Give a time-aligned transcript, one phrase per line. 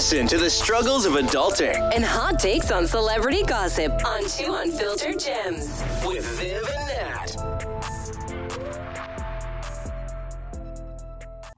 [0.00, 5.18] Listen to the struggles of adulting and hot takes on celebrity gossip on Two Unfiltered
[5.20, 5.84] Gems.
[6.06, 7.36] with Viv and Nat.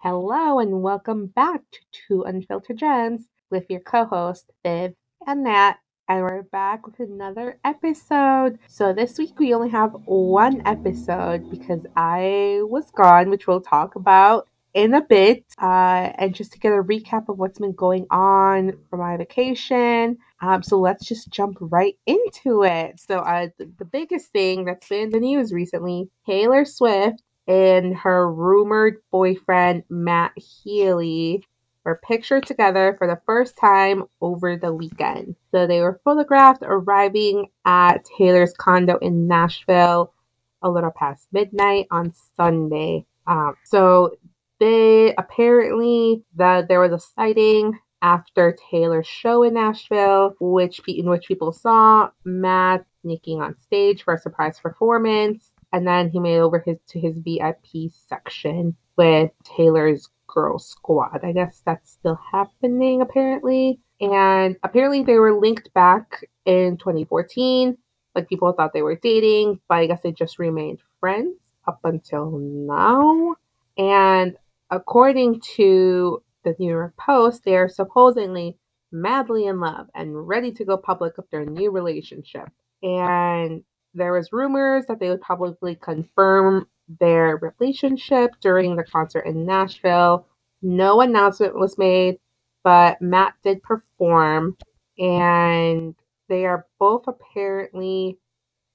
[0.00, 5.74] Hello and welcome back to Two Unfiltered Gems with your co-host Viv and Nat.
[6.08, 8.58] And we're back with another episode.
[8.66, 13.94] So this week we only have one episode because I was gone, which we'll talk
[13.94, 15.44] about in a bit.
[15.60, 20.18] Uh, and just to get a recap of what's been going on for my vacation.
[20.40, 23.00] Um, so let's just jump right into it.
[23.00, 27.96] So uh, the, the biggest thing that's been in the news recently, Taylor Swift and
[27.96, 31.44] her rumored boyfriend Matt Healy
[31.84, 35.34] were pictured together for the first time over the weekend.
[35.50, 40.14] So they were photographed arriving at Taylor's condo in Nashville
[40.62, 43.04] a little past midnight on Sunday.
[43.26, 44.16] Um, so
[44.62, 51.26] they apparently that there was a sighting after Taylor's show in Nashville, which in which
[51.26, 56.60] people saw Matt sneaking on stage for a surprise performance, and then he made over
[56.60, 61.24] his to his VIP section with Taylor's girl squad.
[61.24, 63.80] I guess that's still happening apparently.
[64.00, 67.76] And apparently they were linked back in 2014.
[68.14, 72.30] Like people thought they were dating, but I guess they just remained friends up until
[72.30, 73.34] now.
[73.76, 74.36] And
[74.72, 78.58] according to the New York Post, they are supposedly
[78.90, 82.48] madly in love and ready to go public with their new relationship.
[82.82, 83.62] And
[83.94, 86.66] there was rumors that they would publicly confirm
[87.00, 90.26] their relationship during the concert in Nashville.
[90.62, 92.18] No announcement was made,
[92.64, 94.56] but Matt did perform,
[94.98, 95.94] and
[96.28, 98.18] they are both apparently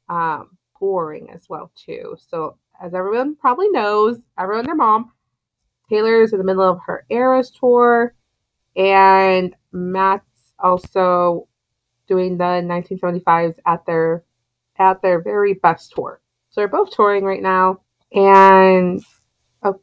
[0.10, 2.16] um, boring as well too.
[2.30, 5.12] So, as everyone probably knows, everyone their mom,
[5.90, 8.14] Taylor is in the middle of her Eras tour,
[8.76, 11.48] and Matt's also
[12.08, 14.24] doing the 1975s at their
[14.78, 16.22] at their very best tour.
[16.50, 19.02] So they're both touring right now, and
[19.64, 19.74] a,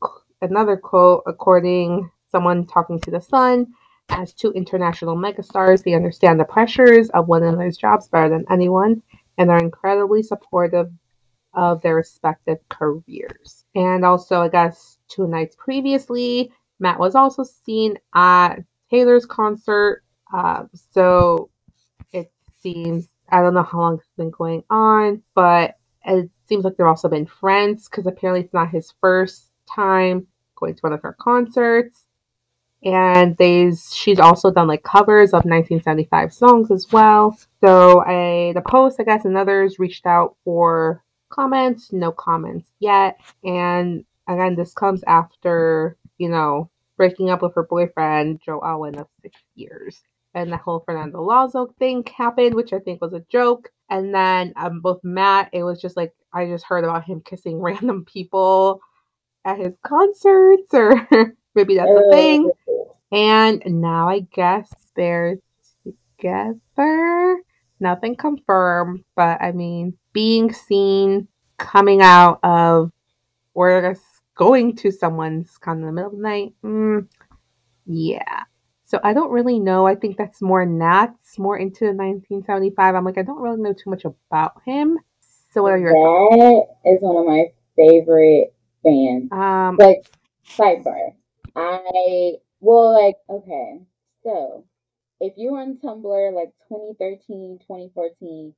[0.40, 3.66] another quote, according someone talking to the Sun,
[4.10, 9.02] as two international megastars, they understand the pressures of one another's jobs better than anyone,
[9.38, 10.90] and are incredibly supportive
[11.54, 13.64] of their respective careers.
[13.74, 18.56] And also, I guess two nights previously, Matt was also seen at
[18.90, 20.02] Taylor's concert.
[20.32, 21.50] Uh, so
[22.12, 26.76] it seems, I don't know how long it's been going on, but it seems like
[26.76, 30.26] they've also been friends because apparently it's not his first time
[30.56, 32.04] going to one of her concerts.
[32.82, 37.34] And they she's also done like covers of 1975 songs as well.
[37.62, 43.18] So I the post, I guess, and others reached out for comments, no comments yet.
[43.42, 49.06] And again, this comes after, you know, breaking up with her boyfriend, Joe Alwyn, of
[49.22, 50.02] six years.
[50.34, 53.70] And the whole Fernando Lazo thing happened, which I think was a joke.
[53.90, 57.58] And then um, both Matt, it was just like, I just heard about him kissing
[57.60, 58.80] random people
[59.44, 61.06] at his concerts, or
[61.54, 62.50] maybe that's a thing.
[63.12, 65.36] And now I guess they're
[65.84, 67.38] together.
[67.78, 72.90] Nothing confirmed, but I mean, being seen coming out of
[73.54, 76.54] or I guess going to someone's kind of in the middle of the night.
[76.64, 77.08] Mm,
[77.86, 78.44] yeah.
[78.84, 79.86] So I don't really know.
[79.86, 82.94] I think that's more Nat's more into 1975.
[82.94, 84.98] I'm like, I don't really know too much about him.
[85.52, 86.70] So what are your That thoughts?
[86.84, 87.46] is one of my
[87.76, 89.32] favorite bands.
[89.32, 90.06] Um, Like,
[90.46, 91.14] sidebar.
[91.56, 93.80] I, well, like, okay.
[94.22, 94.64] So,
[95.20, 98.54] if you're on Tumblr, like 2013, 2014,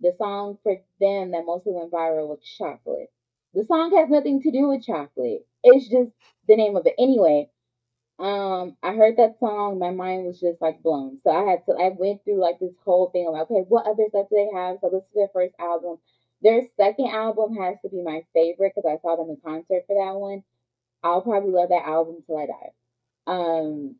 [0.00, 3.10] the song for them that mostly went viral was Chocolate.
[3.54, 5.46] The song has nothing to do with chocolate.
[5.64, 6.12] It's just
[6.48, 6.94] the name of it.
[6.98, 7.50] Anyway,
[8.18, 11.18] um, I heard that song, my mind was just like blown.
[11.24, 13.86] So I had to I went through like this whole thing of like, okay, what
[13.86, 14.78] other stuff do they have?
[14.80, 15.98] So this is their first album.
[16.42, 19.96] Their second album has to be my favorite because I saw them in concert for
[19.96, 20.44] that one.
[21.02, 22.72] I'll probably love that album till I die.
[23.26, 23.96] Um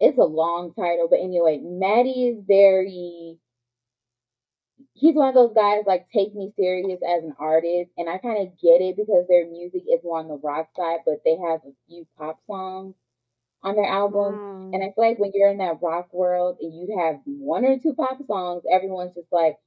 [0.00, 3.38] it's a long title, but anyway, Matty is very
[4.96, 8.46] he's one of those guys like take me serious as an artist and i kind
[8.46, 11.60] of get it because their music is more on the rock side but they have
[11.64, 12.94] a few pop songs
[13.62, 16.74] on their album mm, and i feel like when you're in that rock world and
[16.74, 19.58] you have one or two pop songs everyone's just like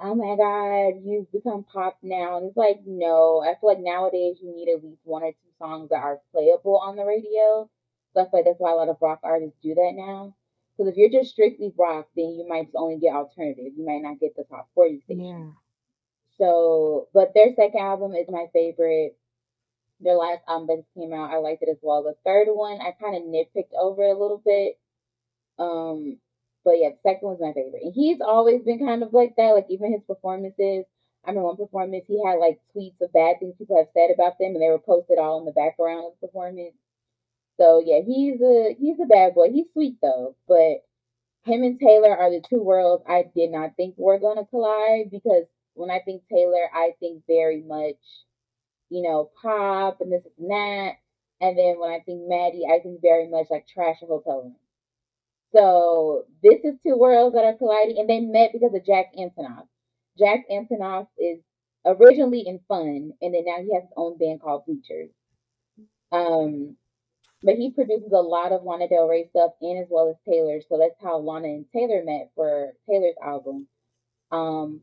[0.00, 4.38] oh my god you've become pop now and it's like no i feel like nowadays
[4.42, 7.68] you need at least one or two songs that are playable on the radio
[8.14, 10.34] so i feel like that's why a lot of rock artists do that now
[10.78, 13.72] because if you're just strictly rock, then you might only get alternative.
[13.76, 15.24] You might not get the top 40 station.
[15.24, 15.50] yeah.
[16.38, 19.18] So, but their second album is my favorite.
[20.00, 22.04] Their last album that came out, I liked it as well.
[22.04, 24.78] The third one, I kind of nitpicked over a little bit.
[25.58, 26.18] Um,
[26.64, 27.82] but yeah, the second one's my favorite.
[27.82, 29.54] And he's always been kind of like that.
[29.54, 30.84] Like even his performances.
[31.24, 34.38] I remember one performance he had like tweets of bad things people have said about
[34.38, 36.76] them, and they were posted all in the background of the performance.
[37.58, 39.50] So yeah, he's a he's a bad boy.
[39.52, 40.84] He's sweet though, but
[41.44, 45.44] him and Taylor are the two worlds I did not think were gonna collide because
[45.74, 47.96] when I think Taylor, I think very much,
[48.90, 50.92] you know, pop and this and that.
[51.40, 54.56] And then when I think Matty, I think very much like trash and hotel room.
[55.54, 59.66] So this is two worlds that are colliding, and they met because of Jack Antonoff.
[60.18, 61.38] Jack Antonoff is
[61.86, 65.10] originally in Fun, and then now he has his own band called Bleachers.
[66.12, 66.76] Um,
[67.42, 70.60] but he produces a lot of Lana Del Rey stuff and as well as Taylor.
[70.68, 73.68] So that's how Lana and Taylor met for Taylor's album.
[74.32, 74.80] Um,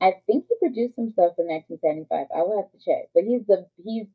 [0.00, 2.26] I think he produced some stuff for 1975.
[2.34, 4.06] I will have to check, but he's the he's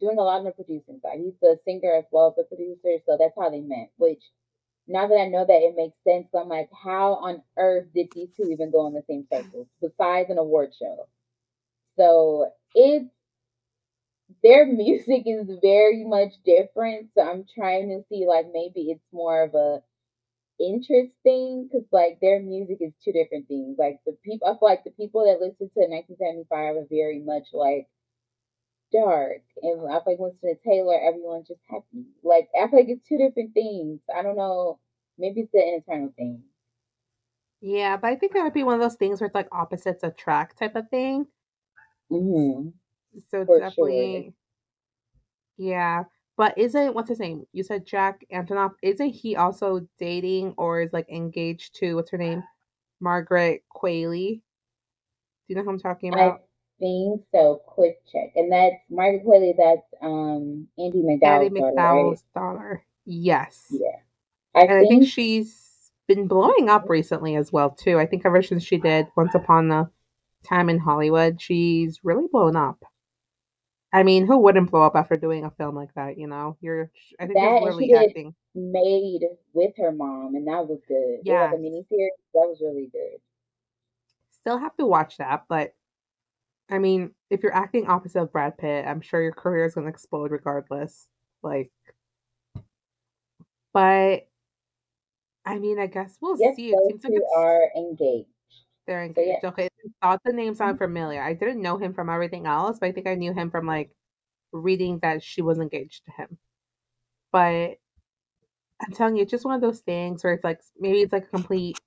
[0.00, 1.18] doing a lot on the producing side.
[1.18, 3.90] He's the singer as well as the producer, so that's how they met.
[3.96, 4.22] Which
[4.86, 8.28] now that I know that it makes sense, I'm like, how on earth did these
[8.36, 11.08] two even go on the same circles besides an award show?
[11.96, 13.08] So it's
[14.42, 17.10] their music is very much different.
[17.14, 19.82] So I'm trying to see like maybe it's more of a
[20.60, 23.76] interesting because like their music is two different things.
[23.78, 27.48] Like the people, I feel like the people that listen to 1975 are very much
[27.52, 27.88] like
[28.92, 32.06] dark, and I feel like to Taylor, everyone's just happy.
[32.22, 34.00] Like I feel like it's two different things.
[34.14, 34.78] I don't know.
[35.18, 36.42] Maybe it's the internal thing.
[37.60, 40.02] Yeah, but I think that would be one of those things where it's like opposites
[40.02, 41.26] attract type of thing.
[42.10, 42.70] Mm-hmm.
[43.30, 44.34] So For definitely,
[45.56, 46.04] yeah.
[46.36, 47.44] But isn't what's his name?
[47.52, 48.72] You said Jack Antonoff.
[48.82, 52.42] Isn't he also dating or is like engaged to what's her name?
[53.00, 54.40] Margaret Qualley.
[54.40, 54.42] Do
[55.48, 56.34] you know who I'm talking about?
[56.34, 56.38] I
[56.78, 57.60] think so.
[57.66, 59.54] Quick check, and that's Margaret Qualley.
[59.56, 62.58] That's um Andie Patty MacDowell's daughter, right?
[62.58, 62.84] Daughter.
[63.04, 63.66] Yes.
[63.70, 63.98] Yeah,
[64.54, 67.98] I And I think think she's been blowing up recently as well too.
[67.98, 69.90] I think ever since she did Once Upon a
[70.44, 72.82] Time in Hollywood, she's really blown up.
[73.92, 76.16] I mean, who wouldn't blow up after doing a film like that?
[76.16, 76.90] You know, you're.
[77.18, 78.34] I think that, literally she acting.
[78.54, 79.22] Made
[79.52, 81.18] with her mom, and that was good.
[81.18, 82.08] Like a Yes, miniseries.
[82.34, 83.20] That was really good.
[84.40, 85.74] still have to watch that, but
[86.70, 89.88] I mean, if you're acting opposite of Brad Pitt, I'm sure your career is gonna
[89.88, 91.08] explode regardless.
[91.42, 91.70] Like,
[93.72, 94.28] but
[95.44, 96.70] I mean, I guess we'll Yes, see.
[96.70, 98.28] It seems like it's are engaged.
[98.86, 99.44] They're So yeah, engaged.
[99.44, 100.84] Okay, I thought the name sounded mm-hmm.
[100.84, 101.22] familiar.
[101.22, 103.90] I didn't know him from everything else, but I think I knew him from like
[104.52, 106.38] reading that she was engaged to him.
[107.32, 107.78] But
[108.82, 111.24] I'm telling you, it's just one of those things where it's like maybe it's like
[111.24, 111.78] a complete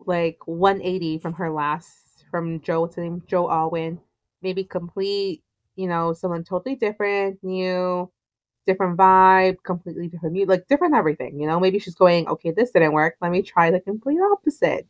[0.00, 3.22] like 180 from her last from Joe what's her name?
[3.26, 4.00] Joe Alwyn.
[4.42, 5.42] Maybe complete,
[5.76, 8.10] you know, someone totally different, new,
[8.66, 11.58] different vibe, completely different like different everything, you know.
[11.60, 13.16] Maybe she's going, okay, this didn't work.
[13.20, 14.86] Let me try the complete opposite.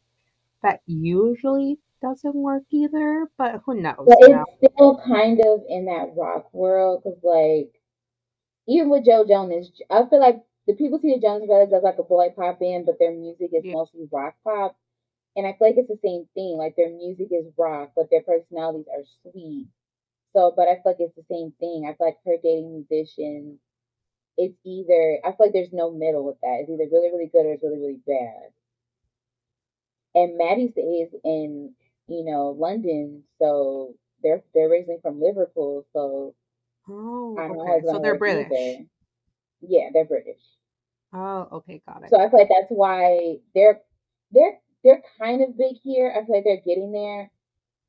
[0.63, 6.15] That usually doesn't work either, but who knows, but it's still kind of in that
[6.17, 7.73] rock world because, like,
[8.69, 11.99] even with Joe Jonas, I feel like the people see the Jonas Brothers as like
[11.99, 13.73] a boy pop band, but their music is Yeah.
[13.75, 14.77] mostly rock pop.
[15.37, 16.57] And I feel like it's the same thing.
[16.59, 19.69] Like their music is rock, but their personalities are sweet.
[20.35, 21.87] So, but I feel like it's the same thing.
[21.87, 23.61] I feel like her dating musicians,
[24.39, 26.61] it's either I feel like there's no middle with that.
[26.63, 28.53] It's either really, really good or it's really, really bad.
[30.19, 31.75] And Matty stays in,
[32.09, 36.35] you know, London, so they're they're originally from Liverpool, so
[36.89, 37.87] Oh, I don't know how okay.
[37.87, 38.59] So they're British.
[38.59, 38.87] either.
[39.61, 40.43] Yeah, they're British.
[41.13, 42.13] Oh, okay, got it.
[42.13, 43.83] So I feel like that's why they're
[44.33, 46.11] they're they're kind of big here.
[46.15, 47.31] I feel like they're getting there,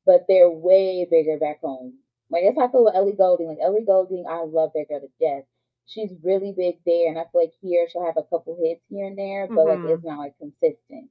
[0.06, 1.98] but they're way bigger back home.
[2.30, 3.48] Like that's how I feel with Ellie Goulding.
[3.48, 5.44] Like Ellie Goulding, I love that girl to death.
[5.86, 9.06] She's really big there, and I feel like here she'll have a couple hits here
[9.06, 11.10] and there, but like hmm it's not like consistent.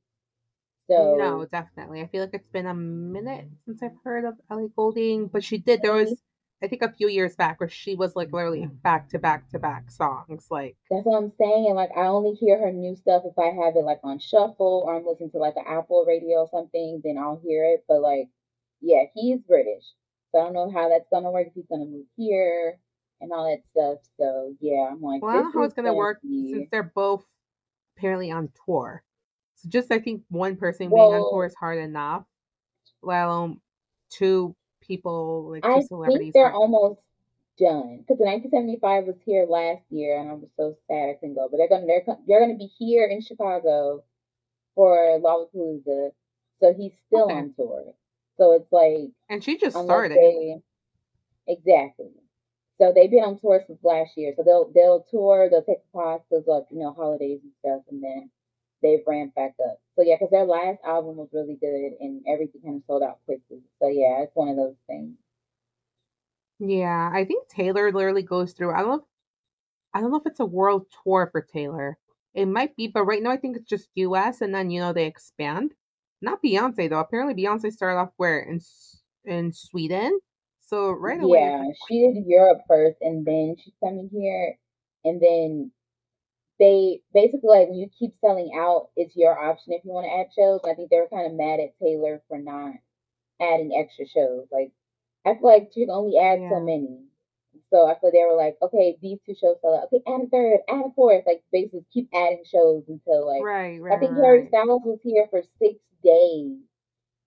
[0.89, 2.01] No, definitely.
[2.01, 5.57] I feel like it's been a minute since I've heard of Ellie Goulding, but she
[5.57, 5.81] did.
[5.81, 6.21] There was,
[6.63, 8.81] I think, a few years back where she was like literally mm.
[8.81, 10.47] back to back to back songs.
[10.49, 11.65] Like, that's what I'm saying.
[11.67, 14.83] And like I only hear her new stuff if I have it like on shuffle
[14.85, 17.85] or I'm listening to like an Apple radio or something, then I'll hear it.
[17.87, 18.27] But like,
[18.81, 19.83] yeah, he's British.
[20.31, 22.79] So I don't know how that's gonna work if he's gonna move here
[23.21, 23.99] and all that stuff.
[24.17, 27.25] So yeah, I'm like, well, I don't know how it's gonna work since they're both
[27.97, 29.03] apparently on tour.
[29.61, 32.23] So just I think one person being on tour is hard enough,
[33.01, 33.59] let alone
[34.09, 37.01] two people, like two I think celebrities they're hard almost
[37.57, 41.35] done because the 1975 was here last year, and I was so sad I couldn't
[41.35, 41.47] go.
[41.49, 44.03] But they're gonna they're they're gonna be here in Chicago
[44.75, 46.11] for Lollapalooza,
[46.59, 47.33] so he's still Okay.
[47.33, 47.93] on tour.
[48.37, 50.15] So it's like And she just started.
[50.15, 50.61] they
[51.47, 52.11] exactly.
[52.77, 54.33] So they've been on tour since last year.
[54.37, 57.81] So they'll they'll tour, they'll take a pause because like you know holidays and stuff,
[57.91, 58.31] and then
[58.81, 59.79] they've ramped back up.
[59.93, 63.19] So yeah, because their last album was really good and everything kind of sold out
[63.25, 63.61] quickly.
[63.81, 65.15] So yeah, it's one of those things.
[66.59, 68.73] Yeah, I think Taylor literally goes through.
[68.73, 69.05] I don't know.
[69.93, 71.97] I don't know if it's a world tour for Taylor.
[72.33, 74.41] It might be, but right now I think it's just U.S.
[74.41, 75.73] and then you know they expand.
[76.21, 76.99] Not Beyonce though.
[76.99, 78.59] Apparently Beyonce started off where in
[79.25, 80.19] in Sweden.
[80.61, 84.55] So right away, Yeah, she did Europe first and then she's coming here
[85.03, 85.71] and then
[86.59, 90.13] they basically like when you keep selling out, it's your option if you want to
[90.19, 90.61] add shows.
[90.65, 92.75] I think they were kind of mad at Taylor for not
[93.41, 94.47] adding extra shows.
[94.51, 94.71] Like
[95.25, 96.99] I feel like she can only add so many.
[97.71, 99.85] So I feel they were like, okay, these two shows sell out.
[99.93, 101.23] Okay, add a third, add a fourth.
[101.25, 104.49] Like basically keep adding shows until like right, right I think Harry right.
[104.49, 106.57] Styles was here for six days.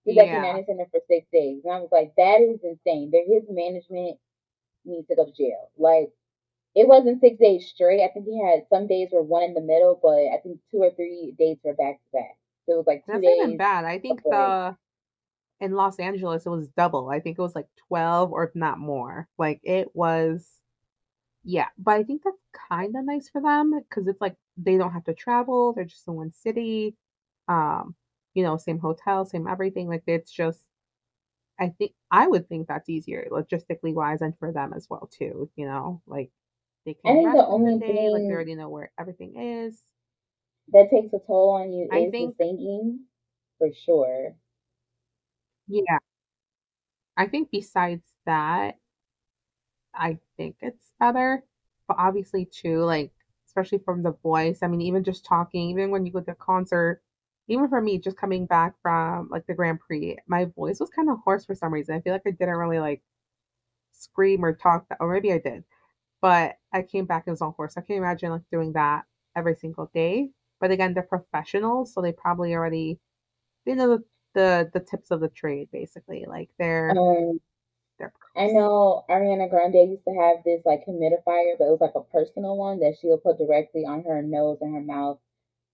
[0.05, 1.61] He's at the Yeah, United Center for six days.
[1.63, 3.11] And I was like, that is insane.
[3.11, 4.19] That his management
[4.85, 5.69] needs to go to jail.
[5.77, 6.11] Like
[6.75, 8.03] it wasn't six days straight.
[8.03, 10.77] I think he had some days were one in the middle, but I think two
[10.77, 12.37] or three days were back to back.
[12.65, 13.85] So it was like two that's not even bad.
[13.85, 14.75] I think the
[15.59, 17.09] in Los Angeles it was double.
[17.09, 19.27] I think it was like twelve or if not more.
[19.37, 20.47] Like it was.
[21.45, 22.37] Yeah, but I think that's
[22.69, 25.73] kind of nice for them because it's like they don't have to travel.
[25.73, 26.95] They're just in one city.
[27.49, 27.95] Um,
[28.33, 29.89] you know, same hotel, same everything.
[29.89, 30.61] Like it's just,
[31.59, 35.49] I think I would think that's easier logistically wise and for them as well too.
[35.57, 36.31] You know, like
[36.85, 39.35] they I can think the in the only thing Like they already know where everything
[39.37, 39.81] is.
[40.73, 43.05] that takes a toll on you I is the think, singing,
[43.57, 44.35] for sure.
[45.67, 45.97] yeah,
[47.17, 48.77] I think besides that,
[49.93, 51.43] I think it's better.
[51.87, 53.11] But obviously too, like
[53.47, 54.59] especially from the voice.
[54.63, 57.01] I mean, even just talking, even when you go to a concert,
[57.47, 61.09] even for me, just coming back from like the Grand Prix, my voice was kind
[61.09, 61.95] of hoarse for some reason.
[61.95, 63.01] I feel like I didn't really like
[63.93, 65.63] scream or talk, that, or maybe I did,
[66.23, 67.77] but I came back and was on hoarse.
[67.77, 69.05] I can't imagine like doing that
[69.37, 70.31] every single day.
[70.61, 72.99] But again, they're professionals, so they probably already
[73.65, 76.25] they know the the, the tips of the trade, basically.
[76.27, 77.39] Like they're Um,
[77.99, 81.95] they're I know Ariana Grande used to have this like humidifier, but it was like
[81.95, 85.19] a personal one that she would put directly on her nose and her mouth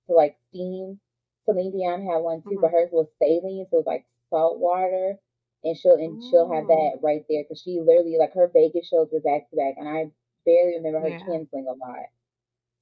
[0.07, 0.99] to like steam.
[1.45, 4.59] Celine Dion had one too, hmm but hers was saline, so it was like salt
[4.59, 5.19] water,
[5.63, 8.87] and she'll and she'll have Oh, that right there because she literally like her Vegas
[8.87, 10.11] shows were back to back, and I
[10.45, 12.07] barely remember her yeah, canceling a lot.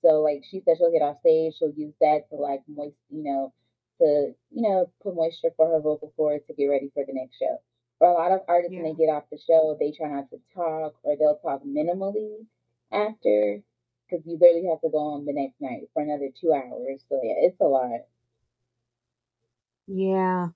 [0.03, 3.23] So like she said, she'll get off stage, she'll use that to like moist, you
[3.23, 3.53] know,
[3.99, 7.37] to you know put moisture for her vocal cords to get ready for the next
[7.37, 7.57] show.
[7.99, 10.39] For a lot of artists, when they get off the show, they try not to
[10.53, 12.45] talk or they'll talk minimally
[12.91, 13.61] after
[14.09, 17.01] because you literally have to go on the next night for another two hours.
[17.09, 18.01] So yeah, it's a lot.
[19.87, 20.49] Yeah.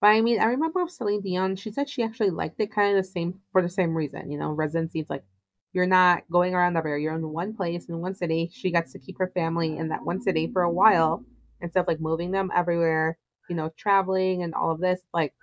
[0.00, 3.04] But I mean, I remember Celine Dion, she said she actually liked it kind of
[3.04, 4.30] the same for the same reason.
[4.30, 5.24] You know, residency, it's like
[5.74, 6.98] you're not going around everywhere.
[6.98, 8.50] You're in one place in one city.
[8.54, 11.24] She gets to keep her family in that one city for a while
[11.60, 13.18] instead of like moving them everywhere,
[13.50, 15.02] you know, traveling and all of this.
[15.14, 15.34] Like,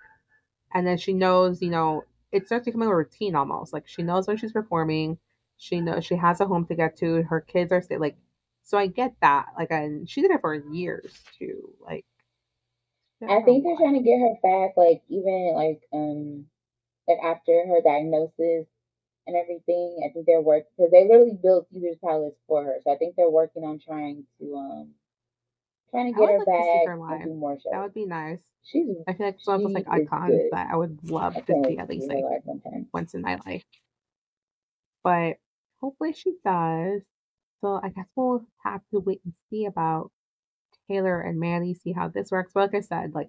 [0.74, 3.72] and then she knows, you know, it starts becoming a routine almost.
[3.72, 5.18] Like she knows when she's performing.
[5.58, 7.22] She knows she has a home to get to.
[7.24, 8.16] Her kids are stay like,
[8.62, 9.46] so I get that.
[9.58, 11.74] Like, and she did it for years too.
[11.80, 12.06] Like,
[13.18, 16.46] she did it I think they're trying to get her back, like even like um
[17.08, 18.68] like after her diagnosis
[19.26, 20.02] and everything.
[20.04, 22.76] I think they're working because they literally built Caesar's Palace for her.
[22.84, 24.90] So I think they're working on trying to um
[25.90, 28.40] trying to get her like back her and do more That would be nice.
[28.64, 30.48] She's I feel like it's one of those like icons good.
[30.52, 32.24] that I would I love to can't see at least like
[32.92, 33.64] once in my life.
[35.04, 35.36] But
[35.80, 37.02] hopefully she does.
[37.60, 40.10] So I guess we'll have to wait and see about
[40.90, 42.52] Taylor and Manny, see how this works.
[42.54, 43.28] But like I said, like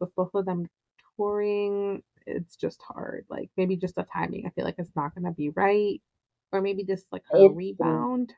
[0.00, 0.68] with both of them
[1.16, 3.26] touring, it's just hard.
[3.30, 4.46] Like maybe just the timing.
[4.46, 6.00] I feel like it's not gonna be right.
[6.52, 8.34] Or maybe just like her It's rebound.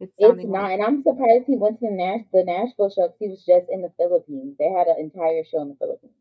[0.00, 3.08] It's it's not, like and I'm surprised he went to the Nash the Nashville show
[3.08, 4.56] 'cause he was just in the Philippines.
[4.58, 6.12] They had an entire show in the Philippines.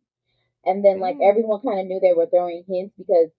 [0.65, 3.32] And then like everyone kind of knew they were throwing hints because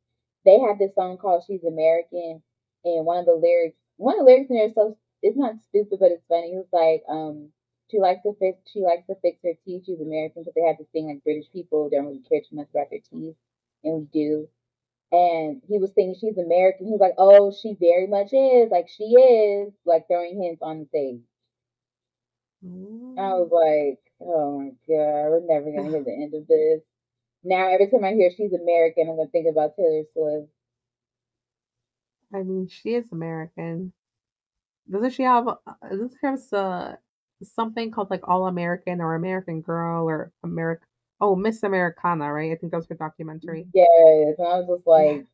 [0.45, 2.43] they had this song called "She's American,"
[2.85, 5.61] and one of the lyrics, one of the lyrics in there is so it's not
[5.63, 6.55] stupid, but it's funny.
[6.55, 7.53] It was like, um,
[7.93, 9.85] she likes to fix, she likes to fix her teeth.
[9.87, 12.71] She's American but they have this thing like British people don't really care too much
[12.71, 13.37] about their teeth,
[13.85, 14.49] and we do.
[15.13, 16.87] And he was saying she's American.
[16.87, 18.71] He was like, "Oh, she very much is.
[18.71, 21.21] Like she is." Like throwing hints on the stage.
[23.19, 26.83] I was like, "Oh my god, we're never gonna hear the end of this."
[27.45, 30.51] Now every time I hear she's American, I'm gonna think about Taylor Swift.
[32.35, 33.93] I mean, she is American.
[34.91, 35.57] Doesn't she have uh,
[35.91, 36.97] doesn't she have uh,
[37.45, 40.85] something called like All American or American Girl or America?
[41.21, 42.53] Oh, Miss Americana, right?
[42.53, 43.67] I think that was her documentary.
[43.73, 45.27] Yes, and I was just like,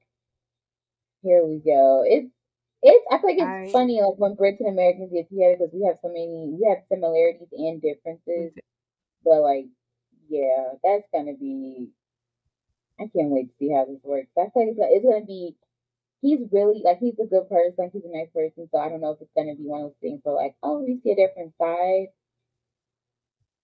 [1.22, 2.28] "Here we go." It's
[2.82, 5.84] It's I think it's I- funny like when Brits and Americans get together because we
[5.86, 8.52] have so many we have similarities and differences.
[9.24, 9.66] But like,
[10.28, 11.90] yeah, that's gonna be.
[13.00, 14.30] I can't wait to see how this works.
[14.36, 15.56] I feel like it's, it's gonna be.
[16.20, 17.90] He's really like he's a good person.
[17.92, 18.68] He's a nice person.
[18.72, 20.80] So I don't know if it's gonna be one of those things where like, oh,
[20.82, 22.06] we see a different side.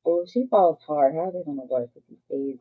[0.06, 1.14] Oh, she falls hard.
[1.14, 2.58] How is it gonna work if he stays?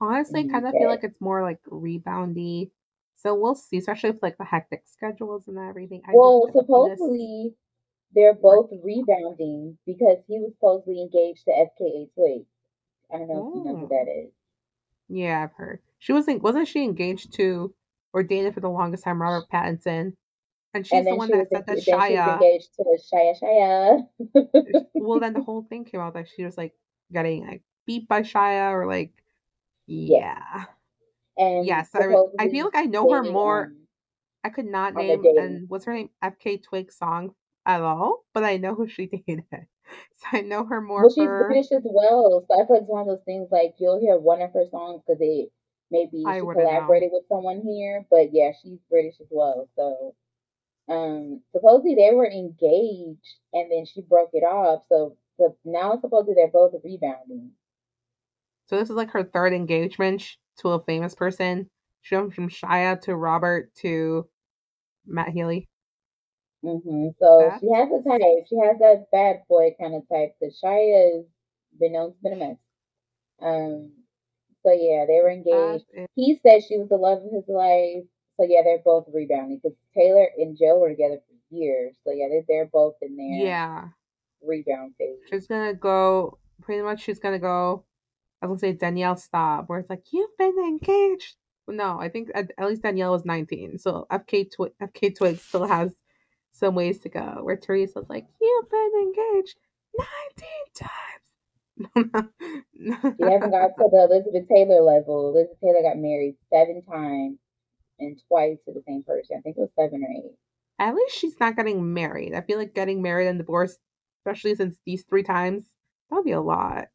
[0.00, 2.70] Honestly, kind of feel like it's more like reboundy.
[3.16, 6.02] So we'll see, especially with like the hectic schedules and everything.
[6.06, 7.54] I Well, don't see this- supposedly
[8.14, 12.46] they're both rebounding because he was supposedly engaged to FKA Twigs.
[13.12, 13.88] I don't know if you know who Oh.
[13.88, 14.32] that is.
[15.08, 15.80] Yeah, I've heard.
[15.98, 17.74] She wasn't wasn't she engaged to
[18.12, 20.12] or dated for the longest time Robert Pattinson?
[20.72, 22.34] And she's and the one she that said that Shia.
[22.34, 24.84] engaged to Shia Shia.
[24.94, 26.74] Well, then the whole thing came out that she was like
[27.12, 29.10] getting like beat by Shia or like,
[29.86, 30.38] Yeah.
[30.38, 30.64] yeah,
[31.36, 31.90] and yes.
[31.94, 32.04] I, re-
[32.38, 33.72] I supposedly feel like I know her more.
[34.44, 37.34] I could not name and what's her name FK Twig song
[37.66, 39.44] at all, but I know who she dated.
[39.52, 42.88] So I know her more Well, she's British as well, so I feel like it's
[42.90, 45.50] one of those things like you'll hear one of her songs because it
[45.90, 49.68] maybe I she collaborated with someone here, but yeah, she's British as well.
[49.76, 50.14] So,
[50.88, 54.84] um, supposedly they were engaged and then she broke it off.
[54.88, 57.52] So, the, now supposedly they're both rebounding.
[58.66, 60.22] So this is like her third engagement
[60.60, 61.68] to a famous person.
[62.02, 64.28] She went from Shia to Robert to
[65.06, 65.68] Matt Healy.
[66.64, 67.08] Mm-hmm.
[67.18, 68.46] So That's she has a type.
[68.48, 70.34] She has that bad boy kind of type.
[70.40, 71.24] The Shia has
[71.78, 72.56] been known to be a mess.
[73.42, 73.92] Um.
[74.62, 75.84] So yeah, they were engaged.
[75.94, 78.04] Is- He said she was the love of his life.
[78.36, 81.96] So yeah, they're both rebounding because Taylor and Joe were together for years.
[82.04, 83.46] So yeah, they're they're both in there.
[83.46, 83.88] yeah,
[84.42, 85.18] rebound phase.
[85.30, 86.38] she's gonna go.
[86.62, 87.84] Pretty much, she's gonna go.
[88.42, 91.36] I was gonna say Danielle Staub, where it's like you've been engaged.
[91.68, 95.66] No, I think at, at least Danielle was nineteen, so FK Twi- FK Twig still
[95.66, 95.94] has
[96.52, 97.40] some ways to go.
[97.42, 99.56] Where Teresa's like, you've been engaged
[99.96, 100.90] nineteen times.
[103.16, 105.28] She hasn't got to the Elizabeth Taylor level.
[105.30, 107.38] Elizabeth Taylor got married seven times
[107.98, 109.36] and twice to the same person.
[109.38, 110.36] I think it was seven or eight.
[110.78, 112.34] At least she's not getting married.
[112.34, 113.78] I feel like getting married and divorced,
[114.20, 115.64] especially since these three times,
[116.08, 116.88] that would be a lot.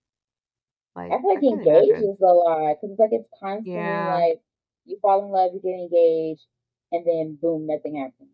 [0.96, 2.14] Like I feel like can't engaged imagine.
[2.14, 4.16] is a lot because it's like it's constantly Yeah.
[4.16, 4.42] like
[4.86, 6.46] you fall in love, you get engaged,
[6.92, 8.30] and then boom, nothing happens.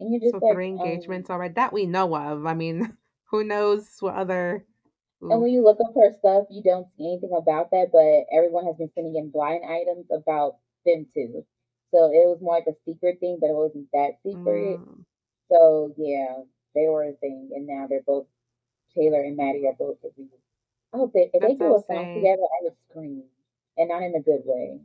[0.00, 2.46] And you're just So like, three um, engagements already that we know of.
[2.46, 2.96] I mean,
[3.30, 4.64] who knows what other?
[5.20, 8.66] And when you look up her stuff, you don't see anything about that, but everyone
[8.66, 11.44] has been sending in blind items about them too.
[11.92, 14.82] So it was more like a secret thing, but it wasn't that secret.
[14.82, 15.04] Mm,
[15.50, 16.42] So yeah,
[16.74, 18.26] they were a thing, and now they're both
[18.94, 20.30] Taylor and Matty are both agreed.
[20.94, 23.24] I hope they if they do a song together, I would scream,
[23.76, 24.80] and not in a good way.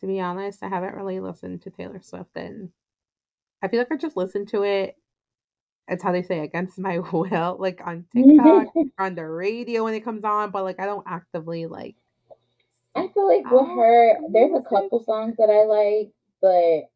[0.00, 2.72] to be honest, I haven't really listened to Taylor Swift, and
[3.62, 4.96] I feel like I just listened to it.
[5.88, 8.68] It's how they say against my will, like on TikTok,
[8.98, 11.96] on the radio when it comes on, but like I don't actively like.
[12.96, 16.90] I feel like with Oh, her, there's a couple songs that I like, but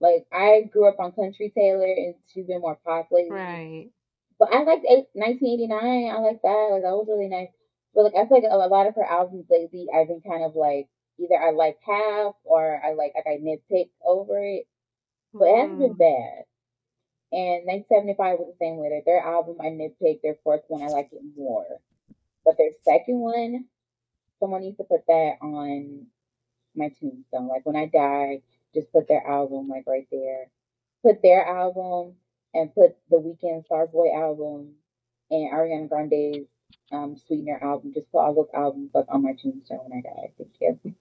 [0.00, 3.62] like I grew up on country Taylor, and she's been more pop lately.
[3.62, 3.90] Right.
[4.38, 6.10] But I liked eight, 1989.
[6.10, 6.68] I like that.
[6.72, 7.50] Like that was really nice.
[7.94, 10.56] But like I feel like a lot of her albums lately, I've been kind of
[10.56, 14.66] like either I like half or I like like I nitpick over it.
[15.38, 16.44] But it hasn't been Mm, bad.
[17.32, 19.02] And 1975 was the same way.
[19.06, 20.20] Their album, I nitpicked.
[20.22, 21.64] Their fourth one, I like it more.
[22.44, 23.64] But their second one,
[24.38, 26.06] someone needs to put that on
[26.74, 27.48] my tombstone.
[27.48, 28.42] Like when I die,
[28.74, 30.50] just put their album like right there.
[31.02, 32.14] Put their album
[32.54, 34.74] and put the Weeknd Starboy album
[35.30, 36.46] and Ariana Grande's
[36.90, 37.92] um, Sweetener album.
[37.94, 40.32] Just put all those albums like on my tombstone when I die.
[40.36, 40.52] Thank
[40.84, 40.94] you.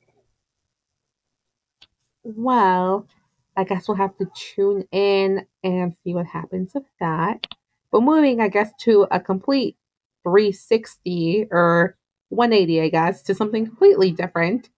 [2.24, 3.08] Well,
[3.58, 7.46] I guess we'll have to tune in and see what happens with that.
[7.92, 9.78] But moving, I guess, to a complete
[10.24, 11.98] 360 or
[12.30, 14.70] 180, I guess, to something completely different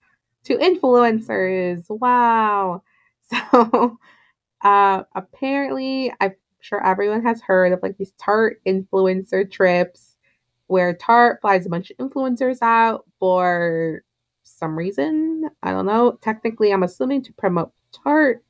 [0.45, 1.85] to influencers.
[1.89, 2.83] Wow.
[3.51, 3.97] So,
[4.63, 10.17] uh, apparently, I'm sure everyone has heard of like these Tarte influencer trips
[10.67, 14.03] where Tarte flies a bunch of influencers out for
[14.43, 15.49] some reason.
[15.63, 16.17] I don't know.
[16.21, 18.43] Technically, I'm assuming to promote Tarte,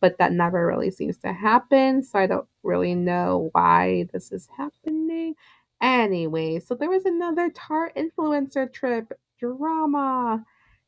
[0.00, 2.02] but that never really seems to happen.
[2.02, 5.34] So I don't really know why this is happening.
[5.80, 10.44] Anyway, so there was another Tarte influencer trip drama.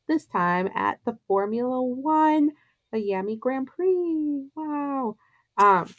[0.07, 2.51] This time at the Formula One
[2.91, 4.47] the Miami Grand Prix.
[4.55, 5.15] Wow.
[5.57, 5.93] Um,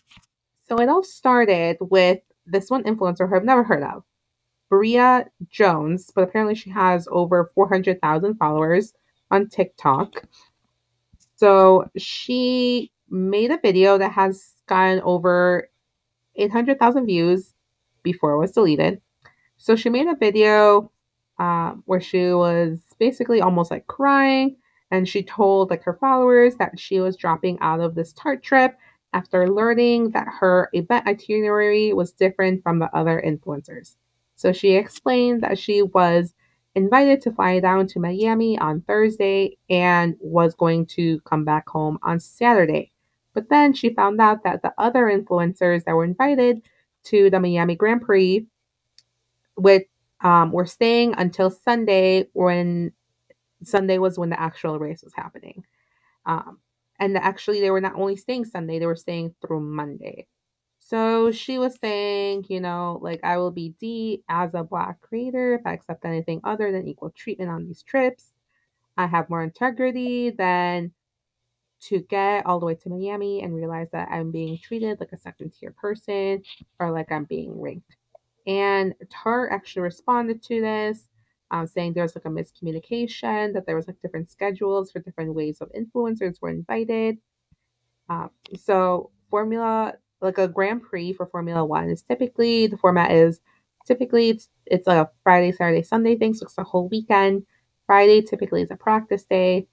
[0.69, 4.05] so it all started with this one influencer who I've never heard of.
[4.69, 8.95] Bria Jones, but apparently she has over 400,000 followers
[9.31, 10.25] on TikTok.
[11.37, 15.69] So she made a video that has gotten over
[16.37, 17.55] 800,000 views
[18.03, 19.01] before it was deleted.
[19.59, 20.91] So she made a video
[21.39, 24.57] um, where she was basically almost like crying
[24.91, 28.77] and she told like her followers that she was dropping out of this Tarte trip
[29.13, 33.97] after learning that her event itinerary was different from the other influencers.
[34.37, 36.35] So she explained that she was
[36.75, 41.99] invited to fly down to Miami on Thursday and was going to come back home
[42.03, 42.92] on Saturday.
[43.35, 46.63] But then she found out that the other influencers that were invited
[47.05, 48.47] to the Miami Grand Prix
[49.57, 49.85] with
[50.23, 52.93] um, were staying until Sunday when
[53.65, 55.65] Sunday was when the actual race was happening.
[56.27, 56.59] Um,
[56.99, 60.27] and actually, they were not only staying Sunday, they were staying through Monday.
[60.79, 65.55] So she was saying, you know, like I will be D as a black creator
[65.55, 68.33] if I accept anything other than equal treatment on these trips.
[68.97, 70.93] I have more integrity than
[71.89, 75.19] to get all the way to Miami and realize that I'm being treated like a
[75.19, 76.43] second tier person
[76.79, 77.97] or like I'm being raped.
[78.47, 81.09] And Tarte actually responded to this,
[81.51, 85.61] um, saying there's like a miscommunication, that there was like different schedules for different ways
[85.61, 87.19] of influencers were invited.
[88.09, 93.41] Um, so Formula, like a Grand Prix for Formula One is typically the format is
[93.87, 97.45] typically it's it's like a Friday, Saturday, Sunday thing, so it's a whole weekend.
[97.87, 99.67] Friday typically is a practice day.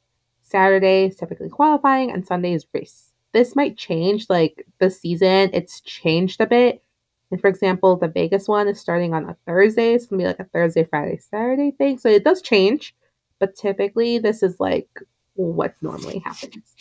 [0.50, 3.12] Saturday is typically qualifying, and Sunday is race.
[3.34, 5.52] This might change like the season.
[5.54, 6.84] It's changed a bit.
[7.32, 9.94] And for example, the Vegas one is starting on a Thursday.
[9.94, 12.00] It's gonna be like a Thursday, Friday, Saturday thing.
[12.00, 12.96] So it does change,
[13.38, 14.90] but typically this is like
[15.36, 16.76] what normally happens.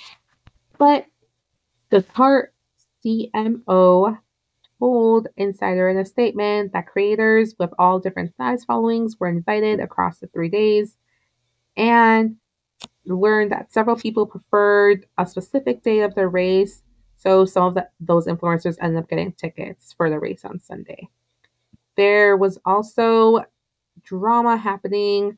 [0.78, 1.06] But
[1.90, 2.52] the Tarte
[3.04, 4.18] CMO
[4.78, 10.18] told Insider in a statement that creators with all different size followings were invited across
[10.18, 10.96] the three days.
[11.76, 12.36] And
[13.08, 16.82] learned that several people preferred a specific day of the race.
[17.16, 21.08] So some of the, those influencers ended up getting tickets for the race on Sunday.
[21.96, 23.44] There was also
[24.04, 25.36] drama happening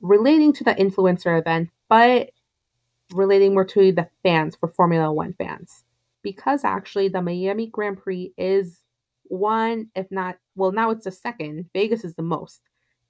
[0.00, 2.30] relating to the influencer event, but
[3.12, 5.84] relating more to the fans for Formula One fans.
[6.22, 8.80] Because actually, the Miami Grand Prix is
[9.24, 11.70] one, if not, well, now it's the second.
[11.72, 12.60] Vegas is the most.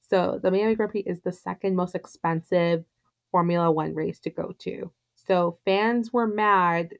[0.08, 2.84] So the Miami Grand Prix is the second most expensive
[3.30, 4.90] Formula One race to go to.
[5.14, 6.94] So fans were mad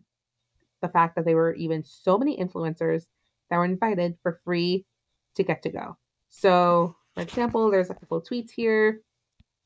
[0.81, 3.07] the fact that there were even so many influencers
[3.49, 4.87] that were invited for free
[5.35, 5.97] to get to go.
[6.29, 9.01] So, for example, there's a couple tweets here,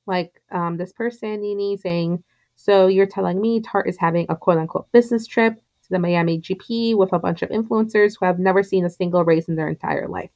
[0.06, 2.24] like um, this person, Nini, saying,
[2.56, 6.40] So you're telling me Tarte is having a quote unquote business trip to the Miami
[6.40, 9.68] GP with a bunch of influencers who have never seen a single race in their
[9.68, 10.30] entire life.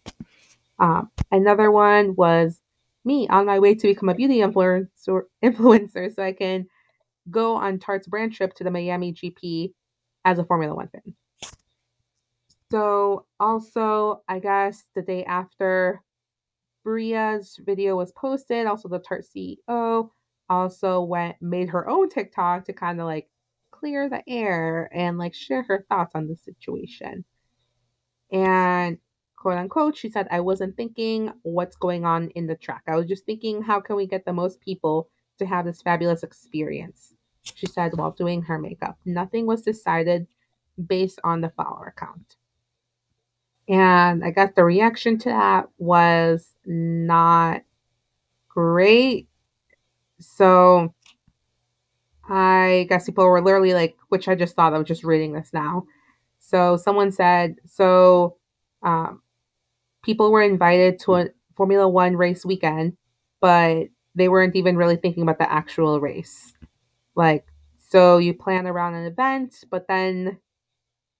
[0.78, 2.60] Um, another one was
[3.08, 6.66] me on my way to become a beauty influencer, influencer so I can
[7.30, 9.72] go on Tarte's brand trip to the Miami GP
[10.24, 11.14] as a Formula One fan.
[12.70, 16.02] So, also, I guess the day after
[16.84, 20.10] Bria's video was posted, also the Tarte CEO
[20.50, 23.28] also went made her own TikTok to kind of like
[23.70, 27.24] clear the air and like share her thoughts on the situation.
[28.32, 28.98] And
[29.38, 32.82] quote unquote, she said, I wasn't thinking what's going on in the track.
[32.88, 36.24] I was just thinking, how can we get the most people to have this fabulous
[36.24, 37.14] experience?
[37.42, 38.98] She said while doing her makeup.
[39.04, 40.26] Nothing was decided
[40.86, 42.36] based on the follower count.
[43.68, 47.62] And I guess the reaction to that was not
[48.48, 49.28] great.
[50.18, 50.92] So
[52.28, 55.52] I guess people were literally like, which I just thought I was just reading this
[55.52, 55.84] now.
[56.40, 58.36] So someone said, so
[58.82, 59.22] um,
[60.02, 62.96] people were invited to a Formula One race weekend,
[63.40, 66.52] but they weren't even really thinking about the actual race.
[67.14, 67.46] Like,
[67.90, 70.38] so you plan around an event, but then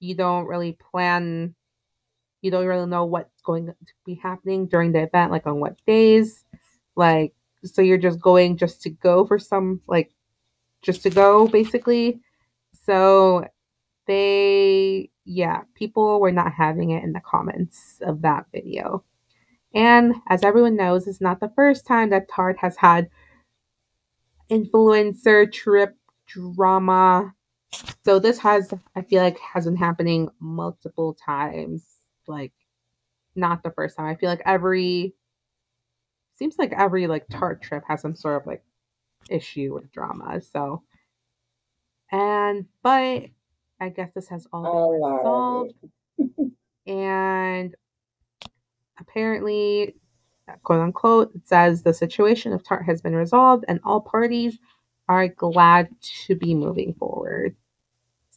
[0.01, 1.55] you don't really plan,
[2.43, 5.85] you don't really know what's going to be happening during the event, like on what
[5.87, 6.45] days.
[6.95, 10.13] Like, so you're just going just to go for some, like,
[10.83, 12.21] just to go, basically.
[12.85, 13.47] So
[14.09, 19.05] they yeah, people were not having it in the comments of that video.
[19.75, 23.11] And as everyone knows, it's not the first time that Tarte has had
[24.51, 25.95] influencer trip
[26.27, 27.35] drama.
[28.03, 31.85] So this has, I feel like, has been happening multiple times.
[32.27, 32.55] Like,
[33.37, 34.07] not the first time.
[34.07, 35.15] I feel like every,
[36.37, 38.65] seems like every like Tarte trip has some sort of like
[39.29, 40.41] issue with drama.
[40.41, 40.85] So,
[42.11, 43.25] and but
[43.81, 46.53] I guess this has all been oh, resolved.
[46.87, 47.75] and
[48.99, 49.95] apparently,
[50.63, 54.59] quote unquote, it says the situation of Tarte has been resolved and all parties
[55.09, 55.89] are glad
[56.27, 57.57] to be moving forward.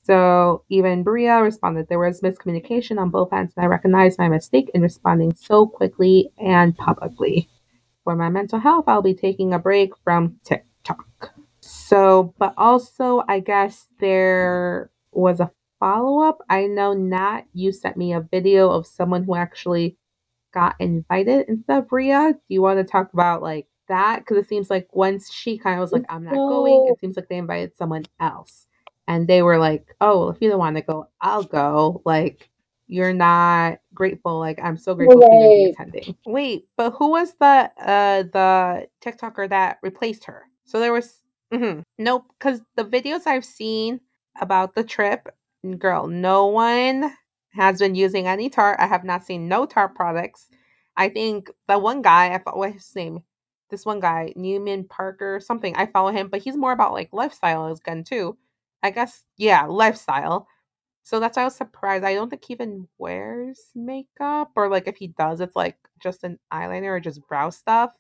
[0.04, 4.72] So even Bria responded, there was miscommunication on both ends, and I recognize my mistake
[4.74, 7.50] in responding so quickly and publicly.
[8.04, 11.36] For my mental health, I'll be taking a break from TikTok.
[11.60, 16.40] So, but also, I guess there was a follow up.
[16.50, 19.98] I know Nat, you sent me a video of someone who actually
[20.54, 22.34] got invited instead of Bria.
[22.34, 24.20] Do you want to talk about like that?
[24.20, 27.16] Because it seems like once she kind of was like, I'm not going, it seems
[27.16, 28.68] like they invited someone else.
[29.08, 32.02] And they were like, oh, well, if you don't want to go, I'll go.
[32.06, 32.50] Like,
[32.88, 34.38] you're not grateful.
[34.38, 36.16] Like, I'm so grateful for you attending.
[36.26, 40.44] Wait, but who was the uh the TikToker that replaced her?
[40.66, 41.22] So there was
[41.52, 41.84] mhm.
[41.98, 44.02] nope, because the videos I've seen
[44.40, 45.28] about the trip,
[45.78, 47.12] girl, no one
[47.54, 48.80] has been using any Tarte.
[48.80, 50.48] I have not seen no Tarte products.
[50.98, 53.24] I think the one guy, I thought what's his name?
[53.70, 55.76] This one guy, Newman Parker, something.
[55.76, 58.38] I follow him, but he's more about like lifestyle as gun too.
[58.84, 60.48] I guess, yeah, lifestyle.
[61.04, 62.04] So that's why I was surprised.
[62.06, 66.24] I don't think he even wears makeup, or like if he does, it's like just
[66.24, 67.92] an eyeliner or just brow stuff,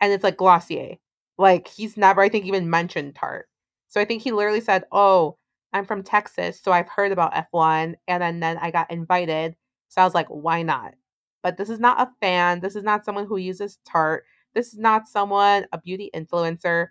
[0.00, 0.96] and it's like Glossier.
[1.38, 3.46] Like he's never, I think, even mentioned Tarte.
[3.88, 5.38] So I think he literally said, "Oh,
[5.72, 9.56] I'm from Texas, so I've heard about F1, and then then I got invited,
[9.88, 10.94] so I was like, why not?"
[11.42, 12.60] But this is not a fan.
[12.60, 14.24] This is not someone who uses Tarte.
[14.54, 16.88] This is not someone a beauty influencer.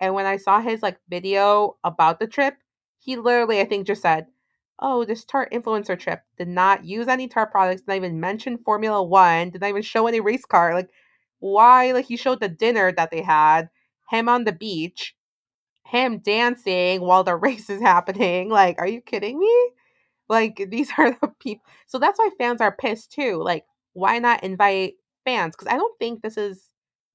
[0.00, 2.56] And when I saw his like video about the trip,
[2.98, 4.26] he literally, I think, just said,
[4.78, 8.58] oh, this Tarte influencer trip did not use any Tarte products, did not even mention
[8.58, 10.74] Formula One, did not even show any race car.
[10.74, 10.90] Like,
[11.40, 11.92] why?
[11.92, 13.70] Like, he showed the dinner that they had,
[14.10, 15.15] him on the beach,
[15.86, 18.48] him dancing while the race is happening.
[18.50, 19.70] Like, are you kidding me?
[20.28, 21.64] Like, these are the people.
[21.86, 23.42] So that's why fans are pissed too.
[23.42, 24.94] Like, why not invite
[25.24, 25.54] fans?
[25.54, 26.70] Because I don't think this is,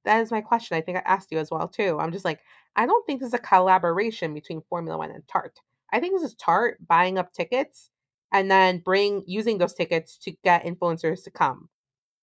[0.06, 0.78] that is my question.
[0.78, 2.00] I think I asked you as well too.
[2.00, 2.40] I'm just like,
[2.76, 5.60] I don't think this is a collaboration between Formula One and Tarte.
[5.92, 7.90] I think this is Tarte buying up tickets
[8.32, 11.68] and then bring using those tickets to get influencers to come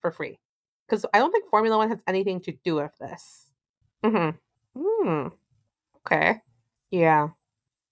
[0.01, 0.39] for free.
[0.89, 3.51] Because I don't think Formula One has anything to do with this.
[4.03, 4.39] Mm-hmm.
[4.81, 5.29] Hmm.
[6.11, 6.41] Okay.
[6.91, 7.29] Yeah.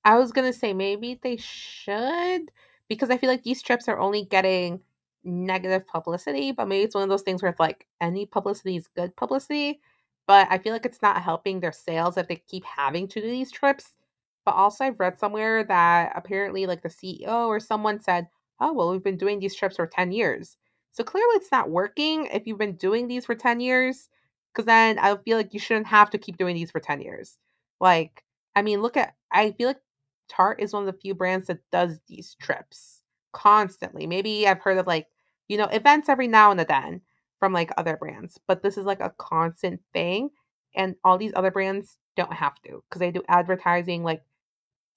[0.05, 2.51] I was gonna say maybe they should
[2.89, 4.81] because I feel like these trips are only getting
[5.25, 8.89] negative publicity, but maybe it's one of those things where it's like any publicity is
[8.89, 9.81] good publicity.
[10.29, 13.29] But I feel like it's not helping their sales if they keep having to do
[13.31, 13.97] these trips.
[14.45, 18.29] But also, I've read somewhere that apparently, like the CEO or someone said,
[18.61, 20.57] Oh, well, we've been doing these trips for 10 years.
[20.93, 24.09] So clearly, it's not working if you've been doing these for 10 years,
[24.55, 27.39] because then I feel like you shouldn't have to keep doing these for 10 years.
[27.81, 29.81] Like, I mean, look at, I feel like
[30.29, 34.07] Tarte is one of the few brands that does these trips constantly.
[34.07, 35.09] Maybe I've heard of like,
[35.49, 37.01] you know, events every now and then
[37.39, 40.31] from like other brands, but this is like a constant thing.
[40.75, 44.23] And all these other brands don't have to because they do advertising like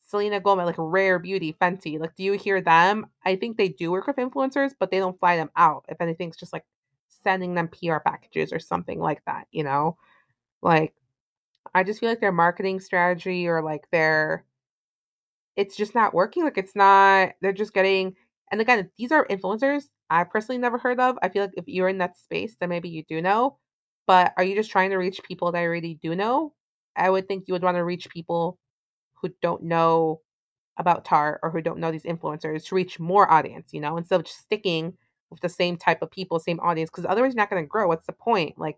[0.08, 2.00] Selena Gomez, like Rare Beauty, Fenty.
[2.00, 3.06] Like, do you hear them?
[3.26, 5.86] I think they do work with influencers, but they don't fly them out.
[5.88, 6.66] If anything, it's just like
[7.24, 9.98] sending them PR packages or something like that, you know?
[10.62, 10.94] Like,
[11.74, 14.46] I just feel like their marketing strategy or like their
[15.56, 16.44] it's just not working.
[16.44, 18.16] Like it's not they're just getting
[18.52, 21.18] and again, these are influencers I personally never heard of.
[21.22, 23.58] I feel like if you're in that space, then maybe you do know.
[24.08, 26.54] But are you just trying to reach people that already do know?
[26.96, 28.58] I would think you would want to reach people
[29.22, 30.22] who don't know
[30.78, 34.20] about Tarte or who don't know these influencers to reach more audience, you know, instead
[34.20, 34.94] of just sticking
[35.30, 37.88] with the same type of people, same audience, because otherwise you're not going to grow.
[37.88, 38.58] What's the point?
[38.58, 38.78] Like,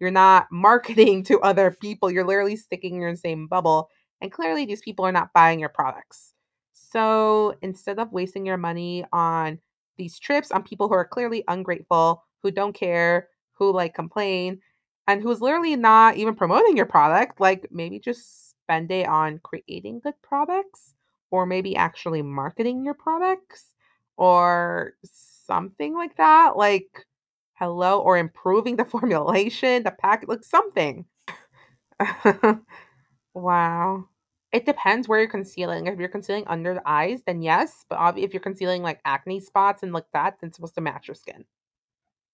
[0.00, 2.10] you're not marketing to other people.
[2.10, 3.90] You're literally sticking in your same bubble.
[4.20, 6.34] And clearly, these people are not buying your products.
[6.72, 9.58] So instead of wasting your money on
[9.96, 14.60] these trips on people who are clearly ungrateful, who don't care, who like complain,
[15.06, 20.00] and who's literally not even promoting your product, like maybe just spend it on creating
[20.00, 20.94] good products
[21.30, 23.74] or maybe actually marketing your products
[24.16, 26.56] or something like that.
[26.56, 27.06] Like,
[27.58, 31.04] hello, or improving the formulation, the pack, like something.
[33.34, 34.04] wow.
[34.52, 35.86] It depends where you're concealing.
[35.86, 37.84] If you're concealing under the eyes, then yes.
[37.88, 41.08] But if you're concealing like acne spots and like that, then it's supposed to match
[41.08, 41.44] your skin.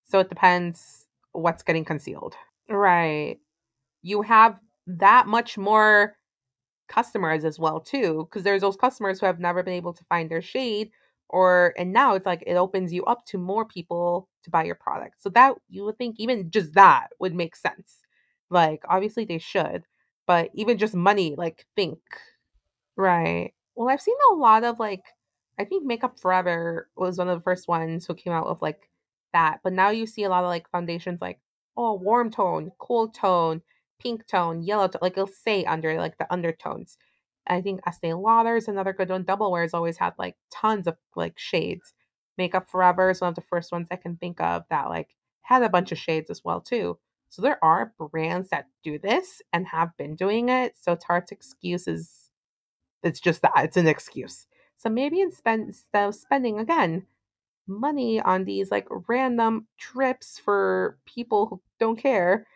[0.04, 2.36] So it depends what's getting concealed.
[2.68, 3.38] Right.
[4.02, 6.16] You have that much more
[6.88, 10.30] customers as well too because there's those customers who have never been able to find
[10.30, 10.90] their shade
[11.34, 14.74] or and now it's like it opens you up to more people to buy your
[14.76, 15.22] product.
[15.22, 17.98] So that you would think even just that would make sense.
[18.50, 19.84] Like obviously they should
[20.26, 21.98] but even just money like think.
[22.96, 23.52] Right.
[23.76, 25.02] Well i've seen a lot of like
[25.58, 28.88] i think makeup forever was one of the first ones who came out with like
[29.32, 31.40] that but now you see a lot of like foundations like
[31.76, 33.62] oh warm tone cool tone
[34.00, 36.98] pink tone, yellow tone, like it'll say under like the undertones.
[37.46, 39.24] I think Estee Lauder is another good one.
[39.24, 41.94] Double Wear's always had like tons of like shades.
[42.38, 45.62] Makeup Forever is one of the first ones I can think of that like had
[45.62, 46.98] a bunch of shades as well too.
[47.28, 50.74] So there are brands that do this and have been doing it.
[50.80, 52.30] So Tarte's excuse is
[53.02, 54.46] it's just that it's an excuse.
[54.76, 57.06] So maybe instead of spending again
[57.66, 62.46] money on these like random trips for people who don't care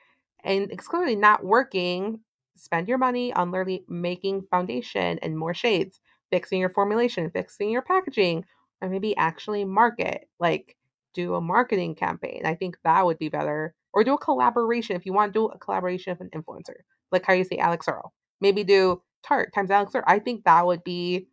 [0.44, 2.20] and it's clearly not working,
[2.58, 7.82] spend your money on literally making foundation and more shades, fixing your formulation, fixing your
[7.82, 8.44] packaging,
[8.80, 10.76] or maybe actually market, like
[11.14, 12.42] do a marketing campaign.
[12.44, 13.74] I think that would be better.
[13.92, 16.74] Or do a collaboration if you want to do a collaboration with an influencer,
[17.10, 18.12] like how you say Alix Earle.
[18.40, 20.04] Maybe do Tarte times Alix Earle.
[20.06, 21.28] I think that would be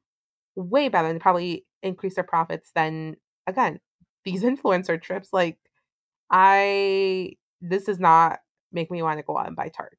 [0.56, 3.80] way better and probably increase their profits than again
[4.24, 5.30] these influencer trips.
[5.34, 5.58] Like
[6.32, 8.40] I, this does not
[8.72, 9.98] make me want to go out and buy Tarte.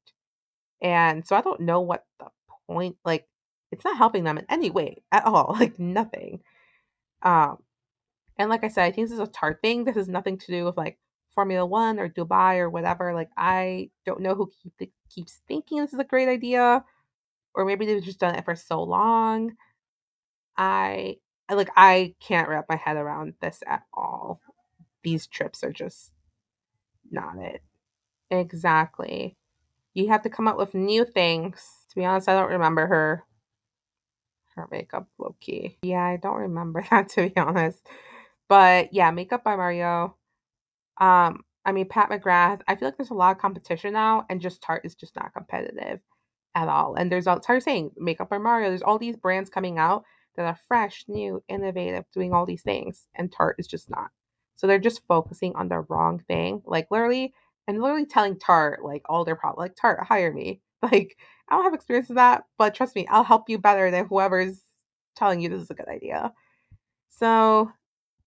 [0.81, 2.27] And so I don't know what the
[2.67, 2.97] point.
[3.05, 3.27] Like
[3.71, 5.55] it's not helping them in any way at all.
[5.59, 6.41] Like nothing.
[7.23, 7.57] Um,
[8.37, 9.83] and like I said, I think this is a Tarte thing.
[9.83, 10.99] This has nothing to do with like
[11.35, 13.13] Formula One or Dubai or whatever.
[13.13, 16.83] Like I don't know who keep, keeps thinking this is a great idea,
[17.55, 19.55] or maybe they've just done it for so long.
[20.57, 21.17] I
[21.51, 24.41] like I can't wrap my head around this at all.
[25.03, 26.11] These trips are just
[27.11, 27.61] not it.
[28.31, 29.37] Exactly.
[29.97, 31.59] You have to come up with new things.
[31.89, 33.23] To be honest, I don't remember her
[34.55, 35.79] her makeup low key.
[35.81, 37.81] Yeah, I don't remember that to be honest.
[38.47, 40.15] But yeah, makeup by Mario.
[41.01, 42.61] Um, I mean Pat McGrath.
[42.67, 45.33] I feel like there's a lot of competition now, and just Tarte is just not
[45.33, 45.99] competitive
[46.53, 46.93] at all.
[46.93, 48.69] And there's all Tarte saying makeup by Mario.
[48.69, 50.03] There's all these brands coming out
[50.35, 54.11] that are fresh, new, innovative, doing all these things, and Tarte is just not.
[54.57, 56.61] So they're just focusing on the wrong thing.
[56.65, 57.33] Like literally,
[57.67, 59.69] and literally telling Tarte like all their problems.
[59.69, 60.61] Like Tarte, hire me.
[60.83, 61.17] Like
[61.49, 64.61] I don't have experience with that, but trust me, I'll help you better than whoever's
[65.15, 66.31] telling you this is a good idea.
[67.09, 67.71] So,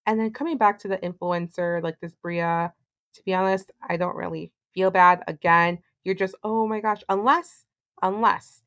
[0.04, 2.72] and then coming back to the influencer, like this Bria,
[3.14, 5.22] to be honest, I don't really feel bad.
[5.28, 7.66] Again, you're just, oh my gosh, unless,
[8.02, 8.62] unless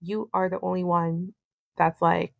[0.00, 1.34] you are the only one
[1.76, 2.32] that's like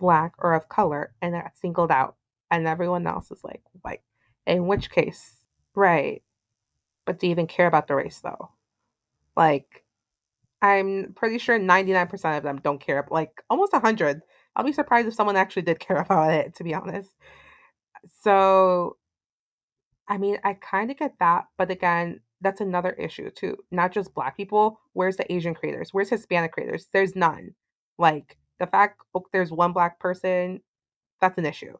[0.00, 2.16] black or of color and that's singled out,
[2.50, 4.02] and everyone else is like white.
[4.48, 5.36] In which case,
[5.76, 6.23] right.
[7.06, 8.50] But do you even care about the race though?
[9.36, 9.84] Like,
[10.62, 13.06] I'm pretty sure 99% of them don't care.
[13.10, 14.22] Like, almost 100.
[14.56, 17.10] I'll be surprised if someone actually did care about it, to be honest.
[18.22, 18.96] So,
[20.08, 21.46] I mean, I kind of get that.
[21.58, 23.56] But again, that's another issue too.
[23.70, 24.80] Not just black people.
[24.92, 25.90] Where's the Asian creators?
[25.92, 26.88] Where's Hispanic creators?
[26.92, 27.54] There's none.
[27.98, 30.60] Like, the fact oh, there's one black person,
[31.20, 31.76] that's an issue.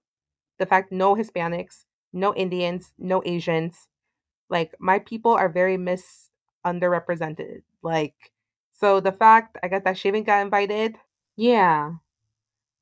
[0.59, 3.89] The fact no Hispanics, no Indians, no Asians,
[4.51, 6.31] like my people are very mis
[6.67, 7.63] underrepresented.
[7.83, 8.15] Like
[8.73, 10.97] so the fact I guess that she even got invited,
[11.37, 11.93] yeah.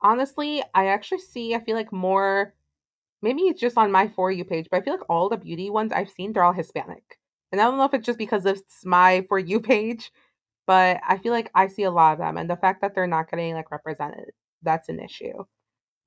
[0.02, 2.54] Honestly, I actually see I feel like more
[3.22, 5.70] maybe it's just on my for you page, but I feel like all the beauty
[5.70, 7.18] ones I've seen they're all Hispanic.
[7.52, 10.12] And I don't know if it's just because it's my for you page,
[10.66, 13.06] but I feel like I see a lot of them and the fact that they're
[13.06, 15.44] not getting like represented, that's an issue.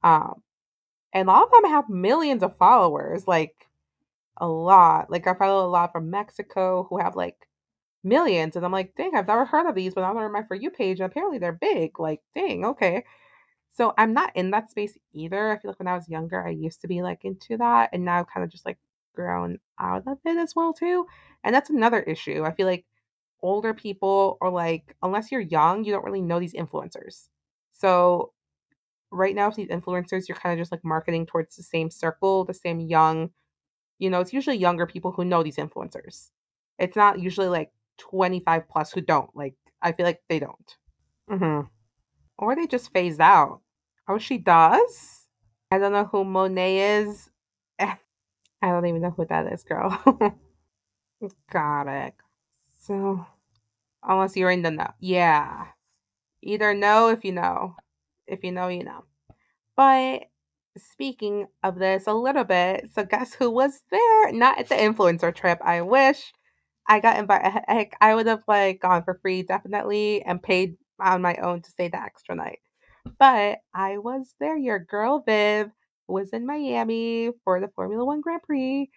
[0.04, 0.44] Um
[1.14, 3.56] and a lot of them have millions of followers, like
[4.38, 5.10] a lot.
[5.10, 7.48] Like I follow a lot from Mexico who have like
[8.04, 10.56] millions, and I'm like, dang, I've never heard of these, but I'm on my for
[10.56, 12.00] you page, and apparently they're big.
[12.00, 13.04] Like, dang, okay.
[13.74, 15.52] So I'm not in that space either.
[15.52, 18.06] I feel like when I was younger, I used to be like into that, and
[18.06, 18.78] now I've kind of just like
[19.16, 21.06] grown out of it as well too.
[21.44, 22.44] And that's another issue.
[22.46, 22.86] I feel like
[23.42, 27.28] older people or like unless you're young, you don't really know these influencers.
[27.72, 28.34] So
[29.12, 32.46] right now with these influencers, you're kind of just like marketing towards the same circle,
[32.46, 33.32] the same young
[34.00, 36.30] you know, it's usually younger people who know these influencers.
[36.78, 39.30] It's not usually like 25 plus who don't.
[39.36, 40.78] Like, I feel like they don't.
[41.30, 41.68] Mm-hmm.
[42.38, 43.62] Or they just phased out.
[44.08, 45.28] Oh, she does?
[45.72, 47.30] I don't know who Monet is.
[47.80, 47.98] I
[48.62, 49.90] don't even know who that is, girl.
[51.52, 52.14] Got it.
[52.82, 53.26] So,
[54.04, 54.92] unless you're in the know.
[55.00, 55.68] Yeah.
[56.42, 57.76] Either know if you know.
[58.28, 59.06] If you know, you know.
[59.76, 60.30] But
[60.78, 64.32] speaking of this a little bit, so guess who was there?
[64.32, 65.60] Not at the influencer trip.
[65.64, 66.34] I wish
[66.88, 67.62] I got invited.
[67.68, 71.72] Heck, I would have like gone for free definitely and paid on my own to
[71.72, 72.60] stay the extra night.
[73.20, 74.58] But I was there.
[74.58, 75.72] Your girl Viv
[76.08, 78.90] was in Miami for the Formula One Grand Prix.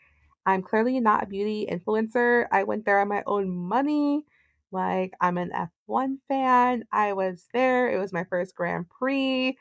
[0.46, 2.46] I'm clearly not a beauty influencer.
[2.50, 4.24] I went there on my own money.
[4.70, 5.50] Like, I'm an
[5.88, 6.84] F1 fan.
[6.92, 7.90] I was there.
[7.90, 9.56] It was my first Grand Prix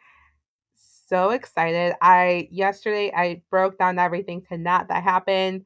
[1.08, 1.96] so excited.
[2.02, 5.66] I yesterday I broke down everything to Nat that happened.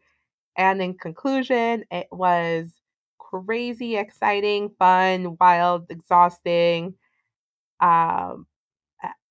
[0.58, 2.72] And in conclusion, it was
[3.20, 6.96] crazy, exciting, fun, wild, exhausting.
[7.82, 8.48] um,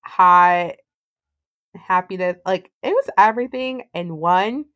[0.05, 0.73] hot,
[1.75, 2.37] happiness.
[2.47, 4.67] Like it was everything in one.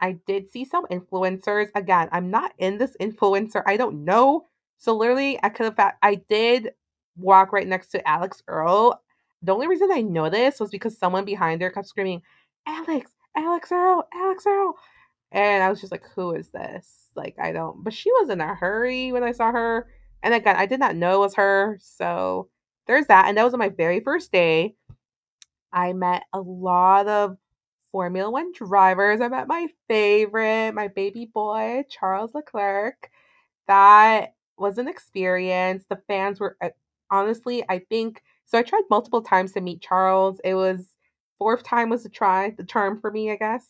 [0.00, 1.68] I did see some influencers.
[1.74, 3.62] Again, I'm not in this influencer.
[3.66, 4.46] I don't know.
[4.78, 5.94] So literally, I could have.
[6.02, 6.72] I did
[7.16, 9.00] walk right next to Alix Earle.
[9.42, 12.22] The only reason I know this was because someone behind her kept screaming,
[12.66, 14.74] "Alix, Alix Earle, Alix Earle,"
[15.32, 17.82] and I was just like, "Who is this?" Like I don't.
[17.84, 19.88] But she was in a hurry when I saw her,
[20.22, 21.78] and again, I did not know it was her.
[21.82, 22.48] So
[22.86, 24.76] there's that, and that was on my very first day.
[25.72, 27.36] I met a lot of
[27.92, 29.20] Formula One drivers.
[29.20, 33.10] I met my favorite, my baby boy, Charles Leclerc.
[33.68, 35.84] That was an experience.
[35.88, 36.70] The fans were uh,
[37.10, 38.58] honestly, I think so.
[38.58, 40.40] I tried multiple times to meet Charles.
[40.44, 40.88] It was
[41.38, 43.66] fourth time was the try, the charm for me, I guess.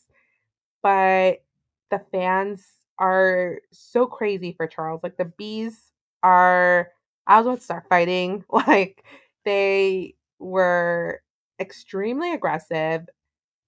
[0.83, 1.45] But
[1.91, 2.65] the fans
[2.99, 5.03] are so crazy for Charles.
[5.03, 5.93] Like the bees
[6.23, 6.91] are
[7.27, 8.45] I was about to start fighting.
[8.53, 9.05] Like
[9.45, 11.23] they were
[11.61, 13.07] extremely aggressive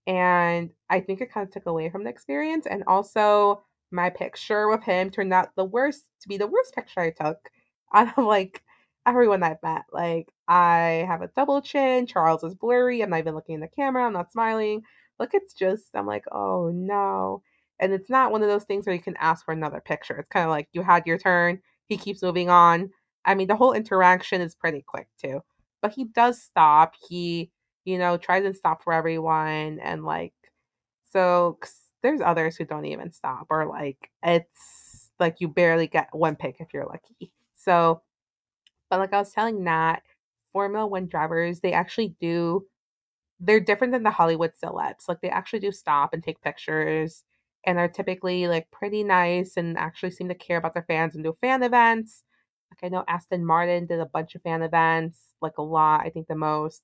[0.06, 2.66] and I think it kind of took away from the experience.
[2.66, 7.00] And also, my picture with him turned out the worst to be the worst picture
[7.00, 7.38] I took
[7.94, 8.62] out of like
[9.06, 9.84] everyone I've met.
[9.92, 13.68] Like, I have a double chin, Charles is blurry, I'm not even looking in the
[13.68, 14.82] camera, I'm not smiling.
[15.18, 17.42] Look, it's just, I'm like, oh no.
[17.80, 20.16] And it's not one of those things where you can ask for another picture.
[20.18, 22.90] It's kind of like you had your turn, he keeps moving on.
[23.24, 25.40] I mean, the whole interaction is pretty quick too.
[25.82, 26.94] But he does stop.
[27.08, 27.50] He
[27.84, 29.78] you know, tries and stop for everyone.
[29.80, 30.32] And like,
[31.10, 31.58] so
[32.02, 36.56] there's others who don't even stop, or like, it's like you barely get one pick
[36.60, 37.32] if you're lucky.
[37.56, 38.02] So,
[38.94, 40.02] but like I was telling Nat,
[40.52, 42.64] Formula One drivers, they actually do,
[43.40, 45.08] they're different than the Hollywood celebs.
[45.08, 47.24] Like, they actually do stop and take pictures
[47.66, 51.24] and are typically like pretty nice and actually seem to care about their fans and
[51.24, 52.22] do fan events.
[52.70, 56.10] Like, I know Aston Martin did a bunch of fan events, like a lot, I
[56.10, 56.82] think the most.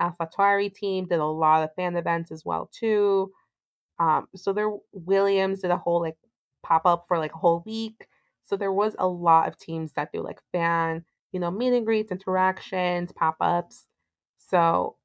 [0.00, 3.32] AlphaTauri team did a lot of fan events as well too.
[3.98, 6.16] Um, so there Williams did a whole like
[6.62, 8.06] pop up for like a whole week.
[8.44, 11.04] So there was a lot of teams that do like fan,
[11.34, 13.86] you know, meet and greets, interactions, pop ups.
[14.38, 14.96] So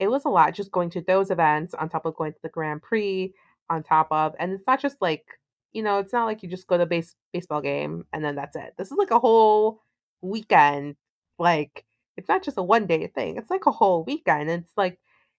[0.00, 2.50] it was a lot just going to those events on top of going to the
[2.50, 3.34] Grand Prix
[3.70, 5.24] on top of, and it's not just like
[5.72, 8.56] you know, it's not like you just go to base baseball game and then that's
[8.56, 8.74] it.
[8.78, 9.82] This is like a whole
[10.22, 10.96] weekend,
[11.38, 11.84] like
[12.16, 13.36] it's not just a one day thing.
[13.36, 14.50] It's like a whole weekend.
[14.50, 14.98] And it's like,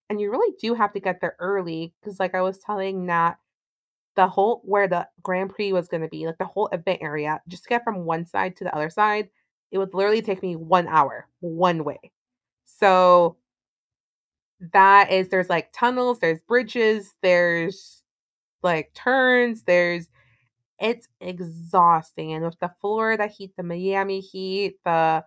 [0.10, 3.36] and you really do have to get there early because, like I was telling Nat,
[4.16, 7.42] the whole where the Grand Prix was going to be, like the whole event area,
[7.48, 9.30] just to get from one side to the other side,
[9.72, 12.00] it would literally take me one hour one way.
[12.66, 13.38] So
[14.74, 18.04] that is there's like tunnels, there's bridges, there's
[18.64, 20.10] like turns, there's
[20.80, 22.34] it's exhausting.
[22.34, 25.26] And with the Florida heat, the Miami heat, the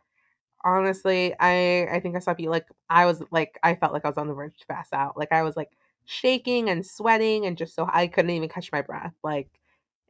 [0.65, 4.09] honestly, I I think I saw you like I was like I felt like I
[4.09, 5.17] was on the verge to pass out.
[5.19, 5.71] Like I was like
[6.07, 9.15] shaking and sweating and just so I couldn't even catch my breath.
[9.25, 9.49] Like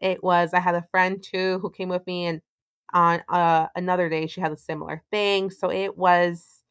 [0.01, 2.43] it was I had a friend too who came with me and
[2.93, 5.51] on uh, another day she had a similar thing.
[5.51, 6.63] So it was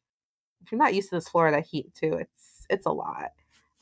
[0.64, 3.32] if you're not used to this Florida heat too, it's it's a lot.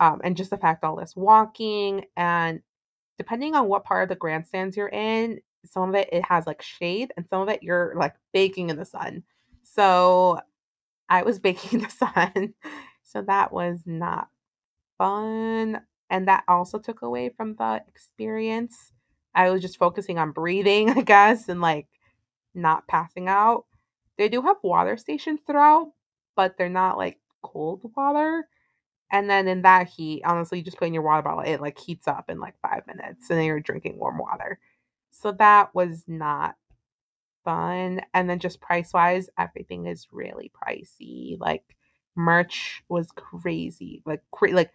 [0.00, 2.60] Um, and just the fact all this walking and
[3.18, 6.62] depending on what part of the grandstands you're in, some of it it has like
[6.62, 9.22] shade and some of it you're like baking in the sun.
[9.62, 10.40] So
[11.08, 12.54] I was baking in the sun.
[13.02, 14.28] So that was not
[14.98, 15.80] fun.
[16.10, 18.92] And that also took away from the experience.
[19.34, 21.86] I was just focusing on breathing, I guess, and like
[22.54, 23.66] not passing out.
[24.18, 25.92] They do have water stations throughout,
[26.36, 28.48] but they're not like cold water.
[29.12, 32.30] And then in that heat, honestly, just putting your water bottle, it like heats up
[32.30, 34.58] in like five minutes and then you're drinking warm water.
[35.10, 36.56] So that was not
[37.44, 38.00] fun.
[38.14, 41.38] And then just price wise, everything is really pricey.
[41.38, 41.64] Like
[42.16, 44.02] merch was crazy.
[44.06, 44.72] Like cra- like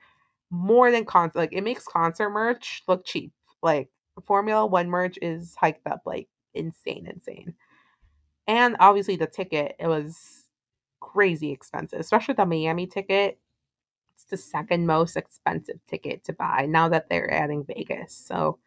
[0.51, 3.34] more than concert like it makes concert merch look cheap.
[3.61, 3.89] Like
[4.26, 7.53] Formula One merch is hiked up like insane, insane.
[8.47, 10.45] And obviously the ticket, it was
[10.99, 13.39] crazy expensive, especially the Miami ticket.
[14.15, 18.15] It's the second most expensive ticket to buy now that they're adding Vegas.
[18.15, 18.59] So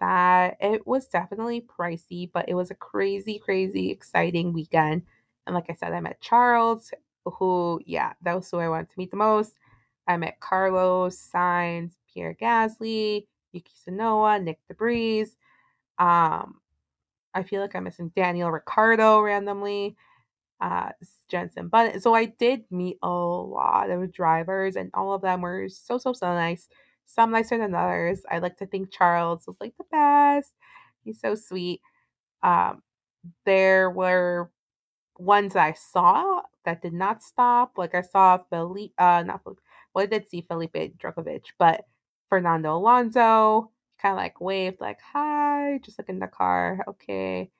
[0.00, 5.02] that it was definitely pricey, but it was a crazy, crazy, exciting weekend.
[5.46, 6.92] And like I said, I met Charles,
[7.24, 9.54] who, yeah, that was who I wanted to meet the most.
[10.06, 15.36] I met Carlos, Sainz Pierre Gasly, Yuki Tsunoda, Nyck de Vries.
[15.98, 16.60] Um,
[17.34, 19.96] I feel like I'm missing Daniel Ricciardo randomly,
[20.60, 20.90] uh,
[21.28, 22.00] Jenson Button.
[22.00, 26.12] So I did meet a lot of drivers, and all of them were so, so,
[26.12, 26.68] so nice
[27.06, 28.22] some nicer than others.
[28.30, 30.52] I like to think Charles was like the best.
[31.04, 31.80] He's so sweet.
[32.42, 32.82] Um,
[33.44, 34.50] there were
[35.18, 37.72] ones I saw that did not stop.
[37.76, 39.60] Like I saw Felipe, uh, not Felipe,
[39.94, 41.84] well, I did see Felipe Drugovich, but
[42.28, 43.70] Fernando Alonso
[44.04, 46.84] kind of like waved, like, hi, just like in the car.
[46.86, 47.50] Okay.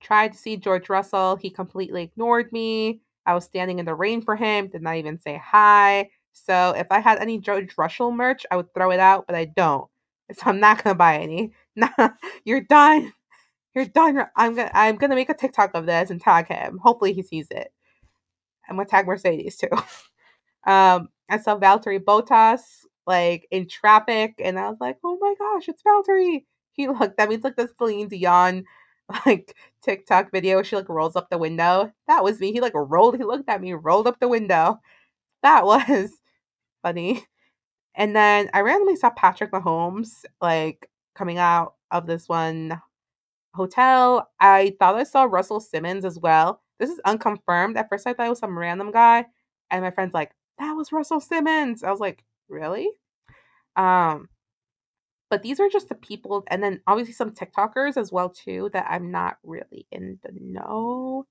[0.00, 1.36] Tried to see George Russell.
[1.36, 3.02] He completely ignored me.
[3.26, 6.08] I was standing in the rain for him, did not even say hi.
[6.32, 9.44] So if I had any George Russell merch, I would throw it out, but I
[9.46, 9.88] don't.
[10.32, 11.52] So I'm not gonna buy any.
[11.76, 12.10] Nah,
[12.44, 13.12] you're done.
[13.74, 14.26] You're done.
[14.36, 16.78] I'm gonna I'm gonna make a TikTok of this and tag him.
[16.82, 17.72] Hopefully he sees it.
[18.68, 19.68] I'm gonna tag Mercedes too.
[20.70, 22.60] um, I saw Valtteri Bottas
[23.10, 26.44] like in traffic, and I was like, oh my gosh, it's Valtteri.
[26.72, 27.16] He looked.
[27.18, 28.64] That means like the Celine Dion
[29.26, 30.62] like TikTok video.
[30.62, 31.92] She like rolls up the window.
[32.08, 32.52] That was me.
[32.52, 33.16] He like rolled.
[33.18, 34.80] He looked at me, rolled up the window.
[35.42, 36.10] That was
[36.82, 37.24] funny.
[37.96, 42.80] And then I randomly saw Patrick Mahomes like coming out of this one
[43.54, 44.30] hotel.
[44.40, 46.62] I thought I saw Russell Simmons as well.
[46.78, 47.76] This is unconfirmed.
[47.76, 49.26] At first, I thought it was some random guy,
[49.70, 52.90] and my friend's like, "That was Russell Simmons." I was like, "Really?"
[53.76, 54.28] Um,
[55.30, 58.86] but these are just the people, and then obviously some TikTokers as well too that
[58.90, 61.26] I'm not really in the know.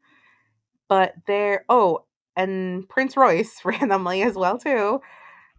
[0.88, 2.06] But they're oh,
[2.36, 5.02] and Prince Royce randomly as well too.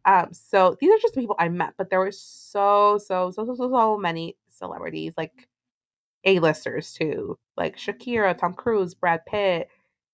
[0.07, 3.45] Um, so these are just the people I met, but there were so so so
[3.45, 5.49] so so, so many celebrities like
[6.25, 9.69] a-listers too, like Shakira, Tom Cruise, Brad Pitt,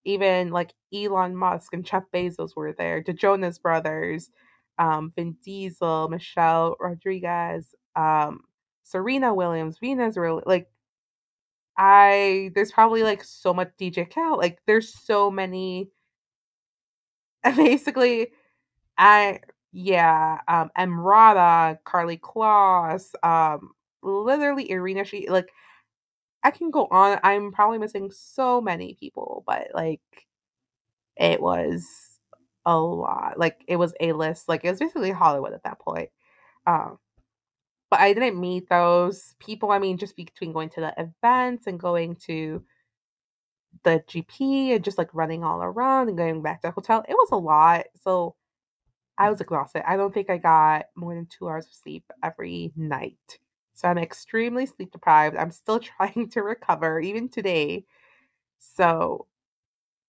[0.04, 4.30] even like Elon Musk and Jeff Bezos were there, the Jonas Brothers,
[4.78, 8.40] um, Vin Diesel, Michelle Rodriguez, um,
[8.84, 10.68] Serena Williams, Venus really like
[11.78, 15.90] I there's probably like so much DJ Khaled, like there's so many
[17.56, 18.28] basically
[18.98, 19.40] I
[19.72, 23.72] yeah, um Emrata, Karlie Kloss, um
[24.02, 25.50] literally Irina she like
[26.44, 27.20] I can go on.
[27.24, 30.00] I'm probably missing so many people, but like
[31.16, 31.86] it was
[32.66, 33.38] a lot.
[33.38, 34.48] Like it was a list.
[34.48, 36.10] Like it was basically Hollywood at that point.
[36.66, 36.98] Um,
[37.90, 39.70] but I didn't meet those people.
[39.70, 42.64] I mean, just between going to the events and going to
[43.84, 47.14] the GP and just like running all around and going back to the hotel, it
[47.14, 47.86] was a lot.
[48.02, 48.34] So
[49.18, 49.88] I was exhausted.
[49.88, 53.38] I don't think I got more than two hours of sleep every night.
[53.74, 55.36] So I'm extremely sleep deprived.
[55.36, 57.84] I'm still trying to recover even today.
[58.58, 59.26] So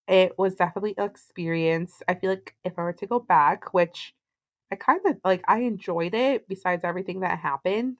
[0.08, 2.02] it was definitely an experience.
[2.08, 4.14] I feel like if I were to go back, which
[4.72, 7.98] I kind of like, I enjoyed it besides everything that happened.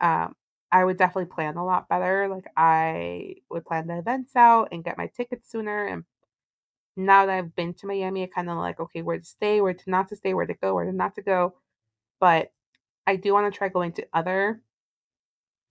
[0.00, 0.34] Um,
[0.72, 2.28] I would definitely plan a lot better.
[2.28, 5.86] Like I would plan the events out and get my tickets sooner.
[5.86, 6.04] And
[6.96, 9.74] now that I've been to Miami, I kind of like, okay, where to stay, where
[9.74, 11.54] to not to stay, where to go, where to not to go.
[12.20, 12.52] But
[13.06, 14.62] I do want to try going to other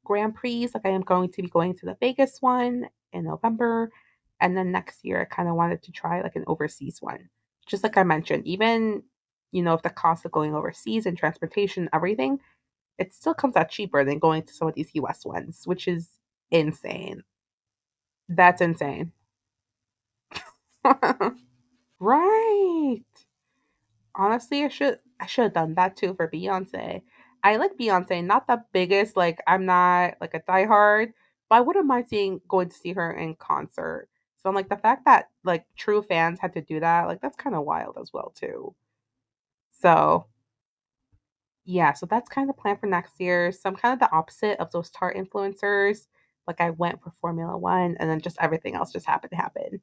[0.04, 0.68] Grand Prix.
[0.74, 3.92] Like I am going to be going to the Vegas one in November.
[4.42, 7.30] And then next year, I kind of wanted to try like an overseas one.
[7.68, 9.04] Just like I mentioned, even,
[9.52, 12.40] you know, if the cost of going overseas and transportation, everything,
[13.00, 16.10] it still comes out cheaper than going to some of these US ones, which is
[16.52, 17.24] insane.
[18.30, 19.12] That's insane.
[22.00, 23.04] right.
[24.16, 27.02] Honestly, I should I should have done that too for Beyonce.
[27.44, 31.14] I like Beyonce, not the biggest, like I'm not like a diehard,
[31.50, 34.10] but I wouldn't mind seeing going to see her in concert.
[34.42, 37.36] So I'm like the fact that like true fans had to do that, like that's
[37.36, 38.76] kind of wild as well too.
[39.72, 40.28] So
[41.66, 43.52] yeah, so that's kind of the plan for next year.
[43.52, 46.08] So I'm kind of the opposite of those Tarte influencers.
[46.48, 49.82] Like I went for Formula One and then just everything else just happened to happen.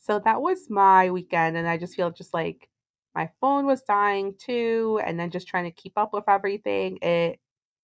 [0.00, 2.68] So that was my weekend, and I just feel just like
[3.14, 7.40] my phone was dying too and then just trying to keep up with everything it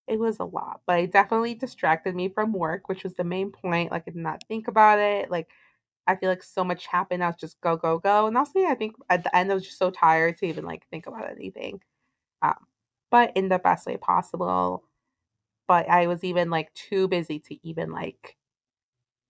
[0.09, 3.51] it was a lot but it definitely distracted me from work which was the main
[3.53, 5.49] point like i did not think about it like
[6.11, 8.75] i feel like so much happened i was just go go go and also i
[8.75, 11.81] think at the end i was just so tired to even like think about anything
[12.43, 12.55] um,
[13.11, 14.85] but in the best way possible
[15.69, 18.37] but i was even like too busy to even like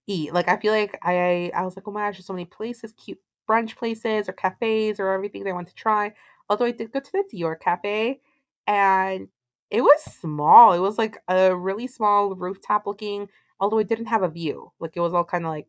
[0.06, 2.44] eat like i feel like i i was like oh my gosh there's so many
[2.44, 3.18] places cute
[3.50, 6.12] brunch places or cafes or everything they want to try.
[6.48, 8.20] Although I did go to the Dior Cafe
[8.66, 9.28] and
[9.70, 10.72] it was small.
[10.72, 13.28] It was like a really small rooftop looking,
[13.58, 14.72] although it didn't have a view.
[14.80, 15.66] Like it was all kind of like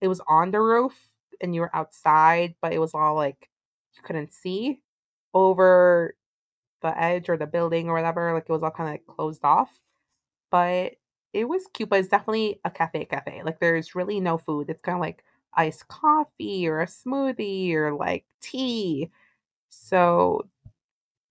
[0.00, 0.94] it was on the roof
[1.40, 3.48] and you were outside, but it was all like
[3.96, 4.80] you couldn't see
[5.34, 6.14] over
[6.82, 8.32] the edge or the building or whatever.
[8.34, 9.70] Like it was all kind of like closed off.
[10.50, 10.94] But
[11.32, 13.42] it was cute, but it's definitely a cafe cafe.
[13.44, 14.70] Like there's really no food.
[14.70, 15.24] It's kind of like
[15.54, 19.10] iced coffee or a smoothie or like tea.
[19.70, 20.48] So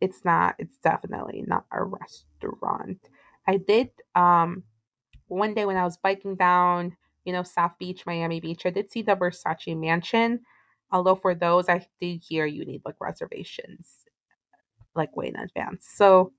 [0.01, 2.99] it's not, it's definitely not a restaurant.
[3.47, 4.63] I did um
[5.27, 8.65] one day when I was biking down you know, South Beach, Miami Beach.
[8.65, 10.41] I did see the Versace mansion.
[10.91, 13.89] Although for those, I did hear you need like reservations,
[14.95, 15.87] like way in advance.
[15.93, 16.33] So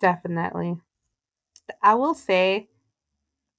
[0.00, 0.76] definitely.
[1.82, 2.68] I will say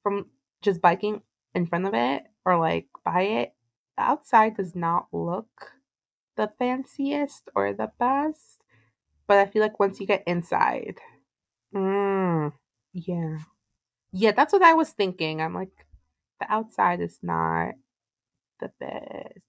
[0.04, 0.28] from
[0.62, 1.22] just biking
[1.56, 3.54] in front of it or like by it,
[3.98, 5.74] the outside does not look
[6.36, 8.62] the fanciest or the best.
[9.28, 11.00] But I feel like once you get inside,
[11.74, 12.52] mm,
[12.94, 13.38] yeah.
[14.12, 15.42] Yeah, that's what I was thinking.
[15.42, 15.86] I'm like,
[16.40, 17.74] the outside is not
[18.60, 19.40] the best.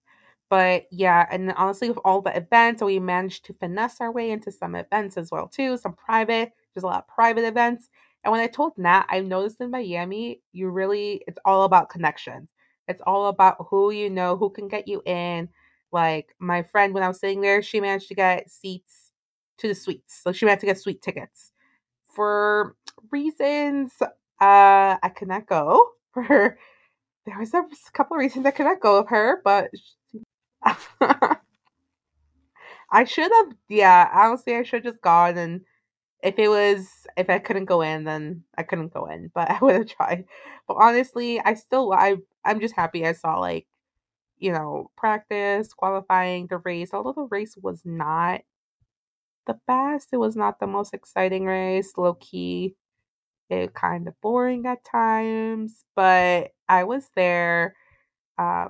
[0.49, 4.51] But yeah, and honestly, with all the events, we managed to finesse our way into
[4.51, 5.77] some events as well too.
[5.77, 7.89] Some private, there's a lot of private events.
[8.25, 12.49] And when I told Nat, I noticed in Miami, you really, it's all about connections.
[12.89, 15.49] It's all about who you know, who can get you in.
[15.93, 19.13] Like my friend, when I was sitting there, she managed to get seats
[19.59, 20.21] to the suites.
[20.23, 21.53] So she managed to get suite tickets.
[22.09, 22.77] For
[23.13, 26.59] reasons uh I could not go for
[27.27, 29.71] there was a couple of reasons I could not go with her, but
[32.91, 35.61] I should have yeah, honestly I should have just gone and
[36.23, 39.59] if it was if I couldn't go in then I couldn't go in, but I
[39.63, 40.25] would have tried.
[40.69, 43.67] But honestly, I still I I'm just happy I saw like
[44.39, 48.43] you know, practice, qualifying, the race, although the race was not
[49.47, 52.75] the best, it was not the most exciting race, low key,
[53.51, 57.77] it kind of boring at times, but I was there.
[58.39, 58.69] Uh,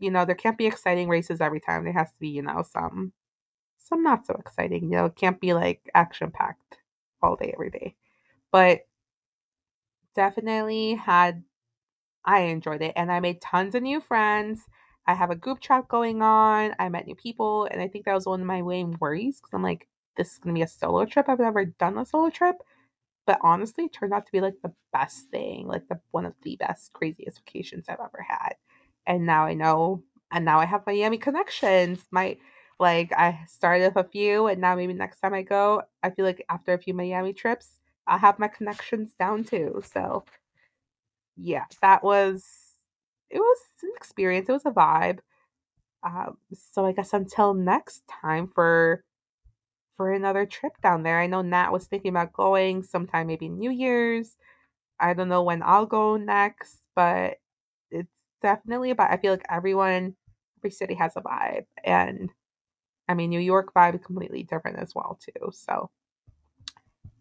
[0.00, 1.84] you know, there can't be exciting races every time.
[1.84, 3.12] There has to be, you know, some
[3.78, 4.84] some not so exciting.
[4.84, 6.78] You know, it can't be like action packed
[7.22, 7.96] all day every day.
[8.52, 8.82] But
[10.14, 11.42] definitely had
[12.24, 14.62] I enjoyed it and I made tons of new friends.
[15.06, 16.74] I have a group chat going on.
[16.78, 19.54] I met new people, and I think that was one of my main worries because
[19.54, 21.28] I'm like, this is gonna be a solo trip.
[21.28, 22.56] I've never done a solo trip,
[23.30, 26.34] but honestly, it turned out to be like the best thing, like the one of
[26.42, 28.54] the best, craziest vacations I've ever had.
[29.06, 30.02] And now I know,
[30.32, 32.04] and now I have Miami connections.
[32.10, 32.38] My
[32.80, 36.24] like I started with a few, and now maybe next time I go, I feel
[36.24, 37.78] like after a few Miami trips,
[38.08, 39.80] I'll have my connections down too.
[39.94, 40.24] So
[41.36, 42.44] yeah, that was
[43.30, 44.48] it was an experience.
[44.48, 45.20] It was a vibe.
[46.02, 49.04] Um, so I guess until next time for
[50.00, 51.20] for another trip down there.
[51.20, 54.34] I know Nat was thinking about going sometime maybe New Year's.
[54.98, 57.36] I don't know when I'll go next, but
[57.90, 58.08] it's
[58.40, 60.16] definitely about I feel like everyone
[60.58, 62.30] every city has a vibe and
[63.10, 65.50] I mean New York vibe is completely different as well too.
[65.52, 65.90] So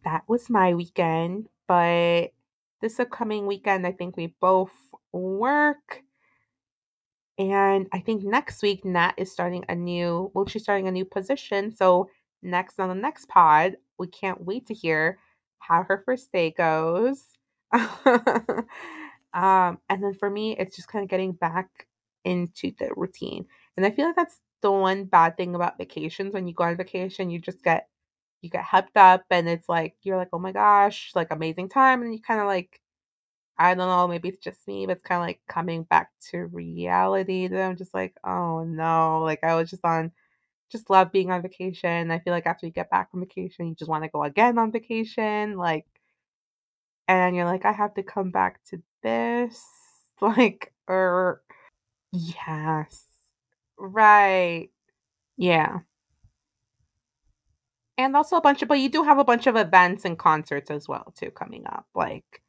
[0.05, 2.31] that was my weekend, but
[2.79, 4.71] this upcoming weekend I think we both
[5.11, 6.01] work
[7.37, 11.03] and I think next week Nat is starting a new well she's starting a new
[11.03, 11.75] position.
[11.75, 12.09] So
[12.41, 15.19] next on the next pod, we can't wait to hear
[15.59, 17.25] how her first day goes.
[17.73, 18.65] um,
[19.33, 21.87] and then for me, it's just kind of getting back
[22.25, 23.45] into the routine.
[23.77, 26.33] And I feel like that's the one bad thing about vacations.
[26.33, 27.87] When you go on vacation, you just get
[28.41, 32.01] you get hyped up and it's like you're like, oh my gosh, like amazing time.
[32.01, 32.79] And you kind of like
[33.57, 36.45] I don't know, maybe it's just me, but it's kind of like coming back to
[36.47, 40.11] reality that I'm just like, oh no, like I was just on,
[40.71, 42.11] just love being on vacation.
[42.11, 44.57] I feel like after you get back from vacation, you just want to go again
[44.57, 45.85] on vacation, like,
[47.07, 49.63] and you're like, I have to come back to this,
[50.21, 51.41] like, or
[52.11, 53.05] yes,
[53.79, 54.69] right,
[55.37, 55.79] yeah.
[57.97, 60.71] And also a bunch of, but you do have a bunch of events and concerts
[60.71, 62.41] as well too coming up, like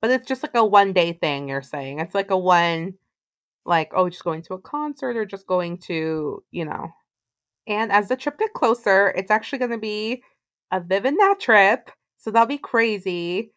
[0.00, 2.00] but it's just like a one day thing you're saying.
[2.00, 2.94] It's like a one
[3.66, 6.88] like, oh, just going to a concert or just going to, you know.
[7.66, 10.22] And as the trip get closer, it's actually gonna be
[10.70, 11.90] a Viv and Nat trip.
[12.18, 13.52] So that'll be crazy.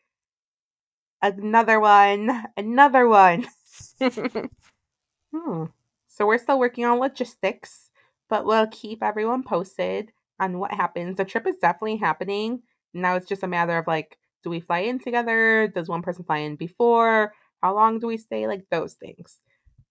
[1.22, 2.46] Another one.
[2.58, 3.48] Another one.
[4.02, 5.66] hmm.
[6.08, 7.90] So we're still working on logistics,
[8.30, 11.18] but we'll keep everyone posted on what happens.
[11.18, 12.62] The trip is definitely happening.
[12.94, 15.68] Now it's just a matter of like do we fly in together?
[15.68, 17.34] Does one person fly in before?
[17.62, 18.48] How long do we stay?
[18.48, 19.40] Like those things.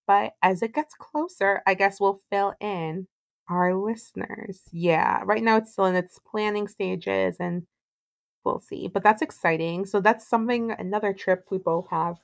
[0.06, 3.06] But as it gets closer, I guess we'll fill in
[3.48, 4.62] our listeners.
[4.72, 7.66] Yeah, right now it's still in its planning stages and
[8.44, 8.88] we'll see.
[8.88, 9.86] But that's exciting.
[9.86, 12.18] So that's something, another trip we both have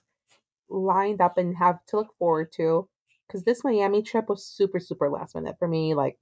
[0.69, 2.89] lined up and have to look forward to.
[3.27, 5.95] Because this Miami trip was super, super last minute for me.
[5.95, 6.19] Like,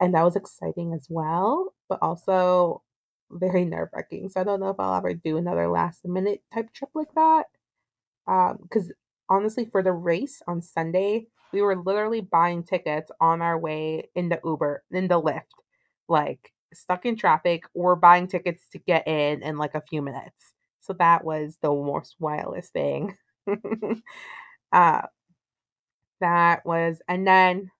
[0.00, 1.74] and that was exciting as well.
[1.88, 2.82] But also,
[3.30, 4.28] very nerve wracking.
[4.30, 7.46] So I don't know if I'll ever do another last minute type trip like that.
[8.26, 8.92] Um, because
[9.28, 14.28] honestly, for the race on Sunday, we were literally buying tickets on our way in
[14.28, 15.42] the Uber, in the Lyft,
[16.08, 17.64] like stuck in traffic.
[17.74, 20.52] We're buying tickets to get in in like a few minutes.
[20.80, 23.16] So that was the most wildest thing.
[24.72, 25.02] Uh,
[26.20, 27.70] that was, and then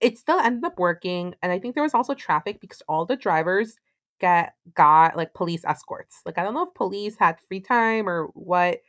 [0.00, 1.34] it still ended up working.
[1.42, 3.76] And I think there was also traffic because all the drivers
[4.20, 6.20] get got like police escorts.
[6.26, 8.80] Like I don't know if police had free time or what,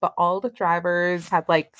[0.00, 1.74] but all the drivers had like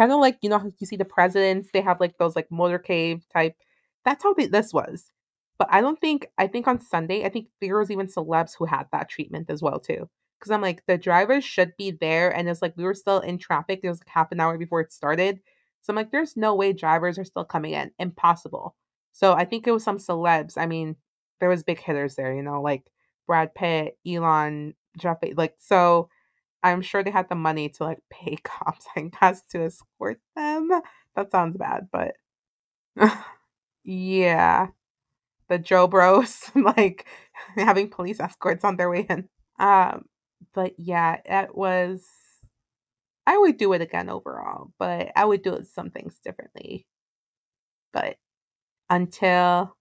[0.00, 3.22] kind of like you know you see the presidents they have like those like motorcade
[3.32, 3.54] type.
[4.04, 5.10] That's how they, this was.
[5.58, 8.64] But I don't think I think on Sunday I think there was even celebs who
[8.64, 10.08] had that treatment as well too.
[10.38, 13.36] Because I'm like the drivers should be there, and it's like we were still in
[13.36, 13.82] traffic.
[13.82, 15.40] There was like half an hour before it started,
[15.82, 17.90] so I'm like, there's no way drivers are still coming in.
[17.98, 18.74] Impossible.
[19.12, 20.56] So I think it was some celebs.
[20.56, 20.96] I mean,
[21.40, 22.84] there was big hitters there, you know, like
[23.26, 26.08] Brad Pitt, Elon, Jeff, like so.
[26.62, 30.70] I'm sure they had the money to like pay cops, I guess, to escort them.
[31.16, 32.14] That sounds bad, but
[33.84, 34.68] yeah,
[35.48, 37.06] the Jo Bros like
[37.56, 39.28] having police escorts on their way in.
[39.58, 40.06] Um,
[40.54, 42.06] but yeah, it was.
[43.26, 46.86] I would do it again overall, but I would do some things differently.
[47.92, 48.16] But
[48.90, 49.76] until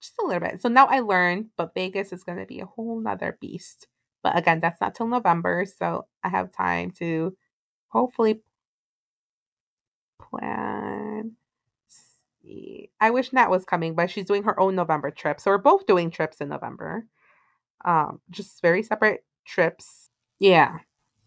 [0.00, 0.62] just a little bit.
[0.62, 3.88] So now I learned, but Vegas is going to be a whole nother beast.
[4.22, 7.36] But again, that's not till November, so I have time to
[7.88, 8.42] hopefully
[10.20, 11.32] plan.
[11.88, 12.90] See.
[13.00, 15.40] I wish Nat was coming, but she's doing her own November trip.
[15.40, 17.06] So we're both doing trips in November.
[17.84, 20.10] Um, just very separate trips.
[20.38, 20.78] Yeah.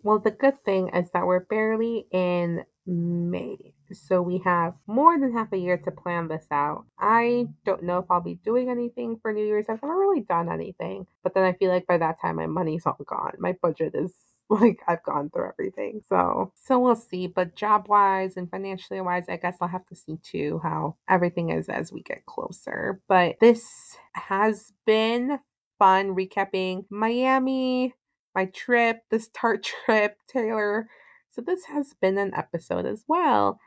[0.03, 3.73] Well, the good thing is that we're barely in May.
[3.93, 6.85] So we have more than half a year to plan this out.
[6.99, 9.65] I don't know if I'll be doing anything for New Year's.
[9.69, 11.07] I've never really done anything.
[11.23, 13.33] But then I feel like by that time my money's all gone.
[13.39, 14.13] My budget is
[14.49, 16.01] like I've gone through everything.
[16.07, 17.27] So so we'll see.
[17.27, 21.49] But job wise and financially wise, I guess I'll have to see too how everything
[21.49, 23.01] is as we get closer.
[23.07, 25.39] But this has been
[25.79, 27.93] fun recapping Miami,
[28.35, 30.87] my trip, this Tarte trip, Taylor.
[31.31, 33.59] So this has been an episode as well.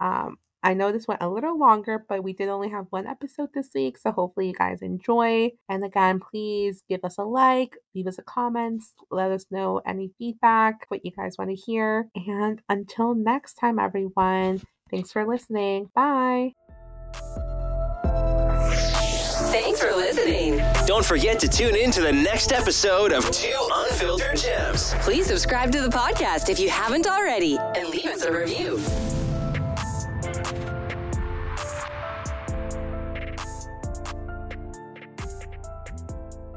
[0.00, 3.50] Um, I know this went a little longer, but we did only have one episode
[3.52, 5.50] this week, so hopefully you guys enjoy.
[5.68, 10.10] And again, please give us a like, leave us a comment, let us know any
[10.18, 12.08] feedback, what you guys want to hear.
[12.14, 15.90] And until next time, everyone, thanks for listening.
[15.94, 16.54] Bye.
[19.52, 20.62] Thanks for listening.
[20.86, 24.94] Don't forget to tune in to the next episode of Two Unfiltered Gems.
[25.00, 28.80] Please subscribe to the podcast if you haven't already and leave us a review.